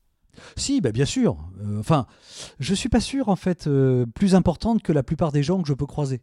Si, 0.56 0.82
bah 0.82 0.92
bien 0.92 1.06
sûr. 1.06 1.38
enfin, 1.78 2.08
je 2.60 2.74
suis 2.74 2.90
pas 2.90 3.00
sûr 3.00 3.30
en 3.30 3.36
fait 3.36 3.70
plus 4.16 4.34
importante 4.34 4.82
que 4.82 4.92
la 4.92 5.04
plupart 5.04 5.32
des 5.32 5.44
gens 5.44 5.62
que 5.62 5.68
je 5.68 5.76
peux 5.76 5.86
croiser. 5.86 6.22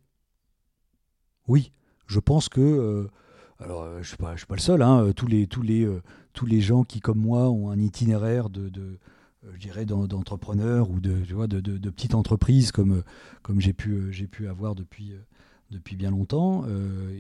Oui, 1.47 1.71
je 2.09 2.19
pense 2.19 2.49
que 2.49 3.09
alors 3.61 3.87
je 4.03 4.03
je 4.03 4.09
suis 4.09 4.47
pas 4.47 4.57
le 4.57 4.61
seul. 4.61 4.83
Hein, 4.83 5.13
tous 5.15 5.29
les 5.29 5.47
tous 5.47 5.63
les 5.63 5.89
tous 6.33 6.47
les 6.47 6.61
gens 6.61 6.85
qui 6.85 7.01
comme 7.01 7.19
moi 7.19 7.51
ont 7.51 7.71
un 7.71 7.79
itinéraire 7.79 8.51
de 8.51 8.71
euh, 8.81 8.99
je 9.53 9.59
dirais, 9.59 9.87
d'entrepreneurs 9.87 10.91
ou 10.91 11.01
de, 11.01 11.21
tu 11.25 11.35
vois, 11.35 11.47
de, 11.47 11.61
petites 11.91 12.15
entreprises 12.15 12.73
comme, 12.73 13.03
comme 13.43 13.61
j'ai 13.61 13.73
pu, 13.73 13.93
euh, 13.93 14.27
pu 14.31 14.49
avoir 14.49 14.75
depuis, 14.75 15.13
euh, 15.13 15.21
depuis 15.71 15.97
bien 15.97 16.11
longtemps, 16.11 16.65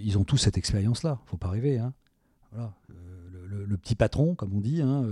ils 0.02 0.18
ont 0.18 0.24
tous 0.24 0.37
cette 0.37 0.59
expérience-là. 0.59 1.20
faut 1.26 1.37
pas 1.37 1.50
rêver. 1.50 1.78
Hein. 1.78 1.94
Voilà. 2.52 2.74
Le, 3.48 3.76
petit 3.76 3.94
patron, 3.94 4.35
comme 4.35 4.52
on 4.54 4.61
dit, 4.61 4.80
hein, 4.83 5.04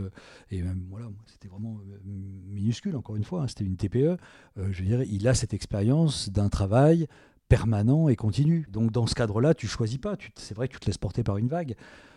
et 0.50 0.62
même, 0.62 0.84
voilà, 0.90 1.06
c'était 1.26 1.48
vraiment 1.48 1.78
minuscule, 2.04 2.96
encore 2.96 3.16
une 3.16 3.24
fois, 3.24 3.42
hein, 3.42 3.48
c'était 3.48 3.64
une 3.64 3.76
TPE. 3.76 4.16
je 4.56 4.62
veux 4.82 4.84
dire, 4.84 5.02
il 5.02 5.26
a 5.28 5.34
cette 5.34 5.54
expérience 5.54 6.28
d'un 6.28 6.48
travail 6.48 7.06
permanent 7.48 8.08
et 8.08 8.16
continu. 8.16 8.66
Donc 8.70 8.92
dans 8.92 9.06
ce 9.06 9.14
cadre-là, 9.14 9.54
tu 9.54 9.66
choisis 9.66 9.98
pas. 9.98 10.16
C'est 10.36 10.54
vrai 10.54 10.68
que 10.68 10.74
tu 10.74 10.80
te 10.80 10.86
laisses 10.86 10.98
porter 10.98 11.22
par 11.22 11.38
une 11.38 11.48
vague. 11.48 11.74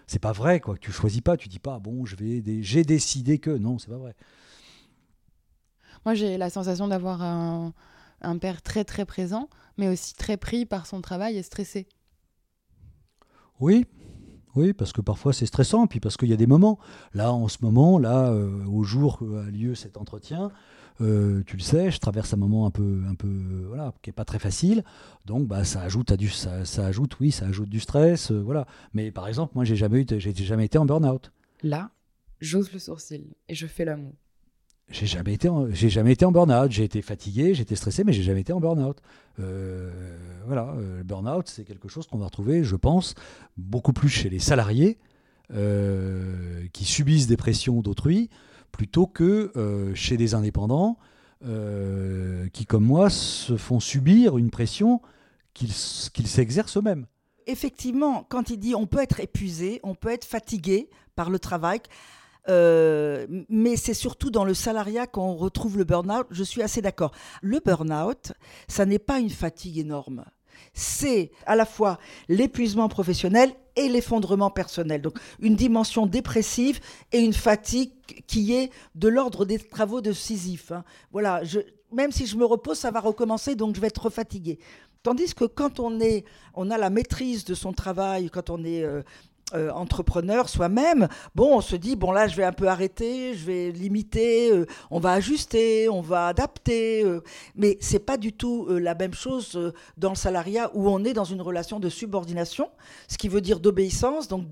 C'est 0.08 0.20
pas 0.20 0.32
vrai, 0.34 0.60
quoi. 0.60 0.78
Tu 0.78 0.92
choisis 0.92 1.22
pas. 1.22 1.38
Tu 1.38 1.48
dis 1.48 1.60
pas, 1.60 1.80
bon, 1.80 2.06
je 2.06 2.16
j'ai 2.62 2.84
décidé 2.84 3.40
que. 3.40 3.52
Non, 3.52 3.80
c'est 3.80 3.90
pas 3.90 3.98
vrai. 3.98 4.16
Moi, 6.06 6.16
j'ai 6.16 6.38
la 6.38 6.50
sensation 6.50 6.88
d'avoir 6.88 7.22
un, 7.22 7.74
père 8.40 8.62
très 8.62 8.84
très 8.84 9.06
présent, 9.06 9.50
mais 9.78 9.88
aussi 9.88 10.16
très 10.16 10.38
pris 10.38 10.66
par 10.66 10.86
son 10.88 11.02
travail 11.02 11.38
et 11.38 11.44
stressé. 11.44 11.88
Oui, 13.60 13.86
oui, 14.56 14.74
parce 14.74 14.92
que 14.92 15.02
parfois 15.02 15.34
c'est 15.34 15.46
stressant, 15.46 15.86
puis 15.88 16.00
parce 16.00 16.18
qu'il 16.18 16.30
y 16.30 16.34
a 16.34 16.38
des 16.38 16.48
moments. 16.48 16.80
Là, 17.14 17.32
en 17.32 17.48
ce 17.48 17.60
moment, 17.62 18.00
là, 18.00 18.32
euh, 18.32 18.66
au 18.66 18.84
jour 18.84 19.20
où 19.22 19.36
a 19.36 19.44
lieu 19.44 19.76
cet 19.76 19.98
entretien, 19.98 20.52
euh, 21.00 21.44
tu 21.46 21.56
le 21.56 21.62
sais, 21.62 21.92
je 21.92 22.00
traverse 22.00 22.34
un 22.34 22.38
moment 22.38 22.66
un 22.66 22.72
peu, 22.72 23.04
un 23.08 23.16
peu, 23.16 23.66
voilà, 23.68 23.94
qui 24.02 24.10
est 24.10 24.14
pas 24.14 24.26
très 24.26 24.40
facile. 24.40 24.84
Donc, 25.26 25.48
bah, 25.48 25.64
ça 25.64 25.82
ajoute 25.82 26.12
à 26.12 26.18
du, 26.18 26.30
ça, 26.30 26.64
ajoute, 26.86 27.20
oui, 27.20 27.32
ça 27.32 27.46
ajoute 27.46 27.70
du 27.70 27.80
stress, 27.80 28.32
euh, 28.32 28.42
voilà. 28.42 28.66
Mais 28.94 29.12
par 29.12 29.28
exemple, 29.28 29.54
moi, 29.56 29.64
j'ai 29.64 29.76
jamais 29.76 30.02
eu, 30.02 30.06
j'ai 30.10 30.34
jamais 30.34 30.66
été 30.66 30.78
en 30.78 30.86
burn-out. 30.86 31.32
Là, 31.64 31.92
j'ose 32.40 32.72
le 32.74 32.80
sourcil 32.80 33.36
et 33.48 33.56
je 33.56 33.68
fais 33.68 33.86
l'amour 33.86 34.14
j'ai 34.90 35.06
jamais 35.06 35.34
été 35.34 35.48
en, 35.50 35.70
j'ai 35.72 35.90
jamais 35.90 36.14
été 36.14 36.26
en 36.26 36.32
burn-out. 36.32 36.72
J'ai 36.72 36.84
été 36.84 37.02
fatigué, 37.02 37.60
été 37.60 37.76
stressé, 37.76 38.04
mais 38.04 38.14
j'ai 38.14 38.24
jamais 38.24 38.42
été 38.42 38.54
en 38.54 38.60
burn-out. 38.60 38.98
Euh, 39.40 39.90
voilà, 40.46 40.70
euh, 40.78 40.98
le 40.98 41.04
burn-out, 41.04 41.48
c'est 41.48 41.64
quelque 41.64 41.88
chose 41.88 42.08
qu'on 42.08 42.18
va 42.18 42.26
retrouver, 42.26 42.64
je 42.64 42.76
pense, 42.76 43.16
beaucoup 43.58 43.94
plus 43.94 44.10
chez 44.10 44.30
les 44.30 44.40
salariés 44.40 44.98
euh, 45.54 46.66
qui 46.74 46.86
subissent 46.86 47.28
des 47.28 47.38
pressions 47.38 47.82
d'autrui, 47.82 48.30
plutôt 48.72 49.08
que 49.08 49.52
chez 49.96 50.18
des 50.18 50.34
indépendants 50.34 50.98
qui, 51.42 52.66
comme 52.66 52.86
moi, 52.86 53.10
se 53.10 53.58
font 53.58 53.80
subir 53.80 54.38
une 54.38 54.50
pression 54.50 55.02
qu'ils 55.54 55.72
s'exercent 55.72 56.78
eux-mêmes. 56.78 57.06
Effectivement, 57.48 58.26
quand 58.30 58.50
il 58.50 58.58
dit 58.58 58.76
on 58.76 58.86
peut 58.86 59.02
être 59.02 59.20
épuisé, 59.20 59.80
on 59.84 59.96
peut 59.96 60.10
être 60.10 60.26
fatigué 60.26 60.90
par 61.16 61.30
le 61.30 61.40
travail. 61.40 61.82
Euh, 62.50 63.28
mais 63.50 63.76
c'est 63.78 63.94
surtout 63.94 64.32
dans 64.32 64.46
le 64.46 64.54
salariat 64.54 65.08
qu'on 65.08 65.36
retrouve 65.36 65.78
le 65.78 65.84
burn-out. 65.84 66.28
Je 66.32 66.44
suis 66.44 66.62
assez 66.62 66.82
d'accord. 66.82 67.12
Le 67.42 67.60
burn-out, 67.60 68.34
ça 68.68 68.86
n'est 68.86 69.00
pas 69.00 69.20
une 69.20 69.30
fatigue 69.30 69.78
énorme. 69.78 70.26
C'est 70.74 71.32
à 71.46 71.56
la 71.56 71.66
fois 71.66 71.98
l'épuisement 72.28 72.90
professionnel 72.90 73.52
et 73.76 73.88
l'effondrement 73.90 74.50
personnel. 74.50 75.02
Donc 75.02 75.18
une 75.40 75.56
dimension 75.56 76.06
dépressive 76.06 76.80
et 77.12 77.20
une 77.20 77.34
fatigue 77.34 77.92
qui 78.28 78.54
est 78.54 78.72
de 78.96 79.08
l'ordre 79.08 79.46
des 79.46 79.60
travaux 79.60 80.02
de 80.02 80.12
Sisyphe. 80.12 80.72
Hein. 80.72 80.84
Voilà, 81.12 81.42
même 81.92 82.12
si 82.12 82.26
je 82.26 82.38
me 82.38 82.46
repose, 82.46 82.78
ça 82.78 82.92
va 82.92 83.00
recommencer, 83.00 83.56
donc 83.56 83.76
je 83.76 83.82
vais 83.82 83.88
être 83.88 84.10
fatigué. 84.10 84.60
Tandis 85.04 85.34
que 85.34 85.46
quand 85.46 85.80
on, 85.80 86.00
est, 86.00 86.26
on 86.54 86.70
a 86.70 86.78
la 86.78 86.92
maîtrise 86.92 87.44
de 87.44 87.56
son 87.56 87.74
travail, 87.74 88.30
quand 88.30 88.52
on 88.52 88.64
est 88.64 88.84
euh, 88.84 89.02
euh, 89.54 89.70
entrepreneur 89.72 90.48
soi-même, 90.48 91.08
bon, 91.36 91.58
on 91.58 91.62
se 91.62 91.76
dit, 91.76 91.96
bon 91.96 92.12
là, 92.12 92.28
je 92.28 92.36
vais 92.36 92.44
un 92.44 92.54
peu 92.54 92.68
arrêter, 92.68 93.34
je 93.36 93.46
vais 93.46 93.72
limiter, 93.72 94.52
euh, 94.52 94.66
on 94.90 95.00
va 95.00 95.14
ajuster, 95.14 95.90
on 95.90 96.02
va 96.02 96.28
adapter. 96.28 97.04
Euh, 97.04 97.22
mais 97.56 97.78
c'est 97.82 98.00
pas 98.00 98.18
du 98.18 98.34
tout 98.34 98.68
la 98.70 98.96
même 98.96 99.14
chose 99.14 99.74
dans 99.98 100.10
le 100.10 100.16
salariat 100.16 100.72
où 100.74 100.90
on 100.90 101.04
est 101.04 101.14
dans 101.14 101.26
une 101.26 101.42
relation 101.42 101.80
de 101.80 101.90
subordination, 101.90 102.70
ce 103.08 103.18
qui 103.18 103.28
veut 103.28 103.42
dire 103.42 103.60
d'obéissance, 103.60 104.28
donc 104.28 104.48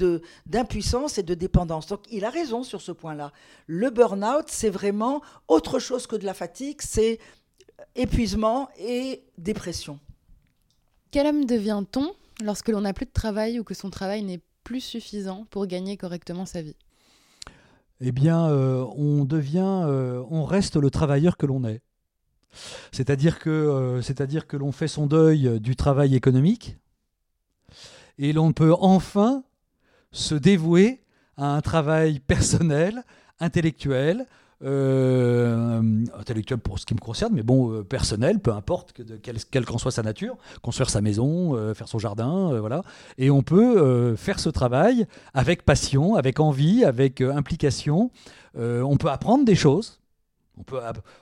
d'impuissance 0.46 1.18
et 1.18 1.24
de 1.24 1.34
dépendance. 1.34 1.88
Donc 1.88 2.02
il 2.12 2.26
a 2.26 2.30
raison 2.30 2.64
sur 2.64 2.82
ce 2.82 2.92
point-là. 2.92 3.32
Le 3.68 3.90
burn-out, 3.90 4.46
c'est 4.48 4.70
vraiment 4.70 5.22
autre 5.48 5.80
chose 5.80 6.08
que 6.08 6.16
de 6.16 6.26
la 6.26 6.34
fatigue, 6.34 6.78
c'est 6.82 7.20
épuisement 7.96 8.70
et 8.78 9.24
dépression. 9.38 10.00
Quel 11.12 11.28
homme 11.28 11.46
devient-on 11.46 12.14
lorsque 12.44 12.70
l'on 12.70 12.82
n'a 12.82 12.94
plus 12.94 13.06
de 13.06 13.12
travail 13.12 13.60
ou 13.60 13.64
que 13.64 13.74
son 13.74 13.90
travail 13.90 14.24
n'est 14.24 14.42
plus 14.70 14.82
suffisant 14.82 15.48
pour 15.50 15.66
gagner 15.66 15.98
correctement 15.98 16.46
sa 16.46 16.62
vie 16.62 16.76
Eh 18.02 18.12
bien, 18.12 18.50
euh, 18.50 18.86
on 18.96 19.26
devient, 19.26 19.82
euh, 19.88 20.24
on 20.30 20.44
reste 20.44 20.76
le 20.76 20.92
travailleur 20.92 21.38
que 21.38 21.48
l'on 21.48 21.64
est. 21.64 21.82
C'est-à-dire 22.92 23.40
que, 23.40 23.50
euh, 23.50 24.04
c'est-à-dire 24.04 24.46
que 24.46 24.58
l'on 24.58 24.72
fait 24.72 24.88
son 24.88 25.08
deuil 25.08 25.60
du 25.60 25.76
travail 25.76 26.14
économique 26.14 26.78
et 28.20 28.32
l'on 28.32 28.54
peut 28.54 28.76
enfin 28.80 29.44
se 30.12 30.36
dévouer 30.36 31.02
à 31.36 31.48
un 31.56 31.62
travail 31.62 32.20
personnel, 32.20 33.04
intellectuel, 33.40 34.28
euh, 34.62 35.82
intellectuel 36.20 36.60
pour 36.60 36.80
ce 36.80 36.86
qui 36.86 36.94
me 36.94 37.00
concerne, 37.00 37.34
mais 37.34 37.44
bon, 37.44 37.72
euh, 37.72 37.84
personnel, 37.84 38.40
peu 38.40 38.52
importe, 38.52 38.92
que, 38.92 39.04
quelle 39.04 39.66
qu'en 39.66 39.78
soit 39.78 39.92
sa 39.92 40.04
nature, 40.04 40.36
construire 40.62 40.90
sa 40.90 41.00
maison, 41.00 41.56
euh, 41.56 41.74
faire 41.74 41.88
son 41.88 41.98
jardin, 41.98 42.60
voilà. 42.60 42.82
Et 43.18 43.32
on 43.32 43.42
peut 43.42 44.16
faire 44.18 44.40
ce 44.40 44.50
travail 44.50 45.08
avec 45.34 45.64
passion, 45.64 46.16
avec 46.16 46.42
envie, 46.42 46.84
avec 46.84 47.22
implication. 47.22 48.12
on 48.56 48.98
peut 48.98 49.10
apprendre 49.10 49.46
des 49.46 49.56
choses. 49.56 50.02
On 50.58 50.64
peut, 50.64 50.80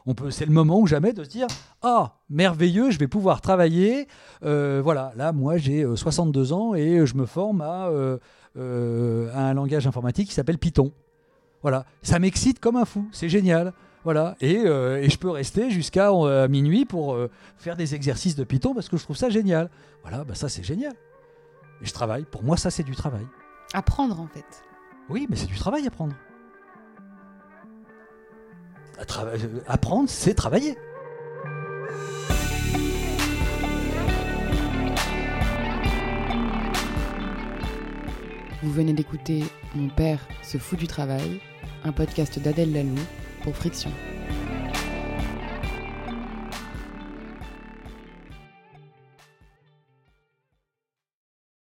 on 0.08 0.15
peut, 0.15 0.32
c'est 0.32 0.47
le 0.47 0.52
moment 0.52 0.80
ou 0.80 0.88
jamais 0.88 1.13
de 1.13 1.23
se 1.23 1.30
dire 1.30 1.45
ah 1.84 2.15
merveilleux, 2.28 2.89
je 2.89 2.97
vais 2.97 3.08
pouvoir 3.08 3.41
travailler. 3.41 4.08
voilà, 4.41 5.12
là 5.15 5.32
moi 5.32 5.58
j'ai 5.58 5.86
62 5.95 6.54
ans 6.54 6.73
et 6.73 7.06
je 7.06 7.15
me 7.15 7.28
forme 7.28 7.62
à, 7.62 7.91
à 8.56 8.60
un 8.60 9.54
langage 9.54 9.86
informatique 9.86 10.30
qui 10.30 10.34
s'appelle 10.34 10.58
Python. 10.58 10.91
Voilà, 11.67 11.86
ça 12.01 12.17
m'excite 12.17 12.62
comme 12.62 12.77
un 12.77 12.86
fou, 12.86 13.10
c'est 13.12 13.27
génial. 13.27 13.73
Voilà, 14.06 14.38
et, 14.39 14.60
euh, 14.60 15.06
je 15.10 15.17
peux 15.17 15.30
rester 15.30 15.69
jusqu'à 15.69 16.12
euh, 16.13 16.47
minuit 16.47 16.86
pour 16.86 17.13
euh, 17.13 17.30
faire 17.58 17.75
des 17.75 17.93
exercices 17.93 18.38
de 18.38 18.45
Python 18.45 18.73
parce 18.73 18.88
que 18.88 18.95
je 18.95 19.03
trouve 19.03 19.17
ça 19.17 19.30
génial. 19.30 19.69
Voilà, 20.01 20.23
bah 20.23 20.34
ça 20.34 20.47
c'est 20.47 20.63
génial. 20.63 20.93
Et 21.82 21.86
je 21.86 21.91
travaille. 21.91 22.23
Pour 22.23 22.41
moi, 22.41 22.56
ça 22.56 22.71
c'est 22.71 22.84
du 22.84 22.95
travail. 22.95 23.27
Apprendre 23.73 24.21
en 24.21 24.27
fait. 24.27 24.45
Oui, 25.10 25.27
mais 25.30 25.36
c'est 25.36 25.47
du 25.47 25.58
travail 25.58 25.86
apprendre. 25.86 26.15
apprendre, 29.67 30.08
c'est 30.08 30.36
travailler. 30.36 30.77
Vous 38.63 38.71
venez 38.71 38.93
d'écouter 38.93 39.43
Mon 39.75 39.89
père 39.89 40.25
se 40.43 40.58
fout 40.58 40.80
du 40.80 40.88
travail, 40.88 41.41
un 41.84 41.91
podcast 41.91 42.39
d'Adèle 42.39 42.73
Lalou 42.73 42.95
pour 43.43 43.56
Friction. 43.56 43.91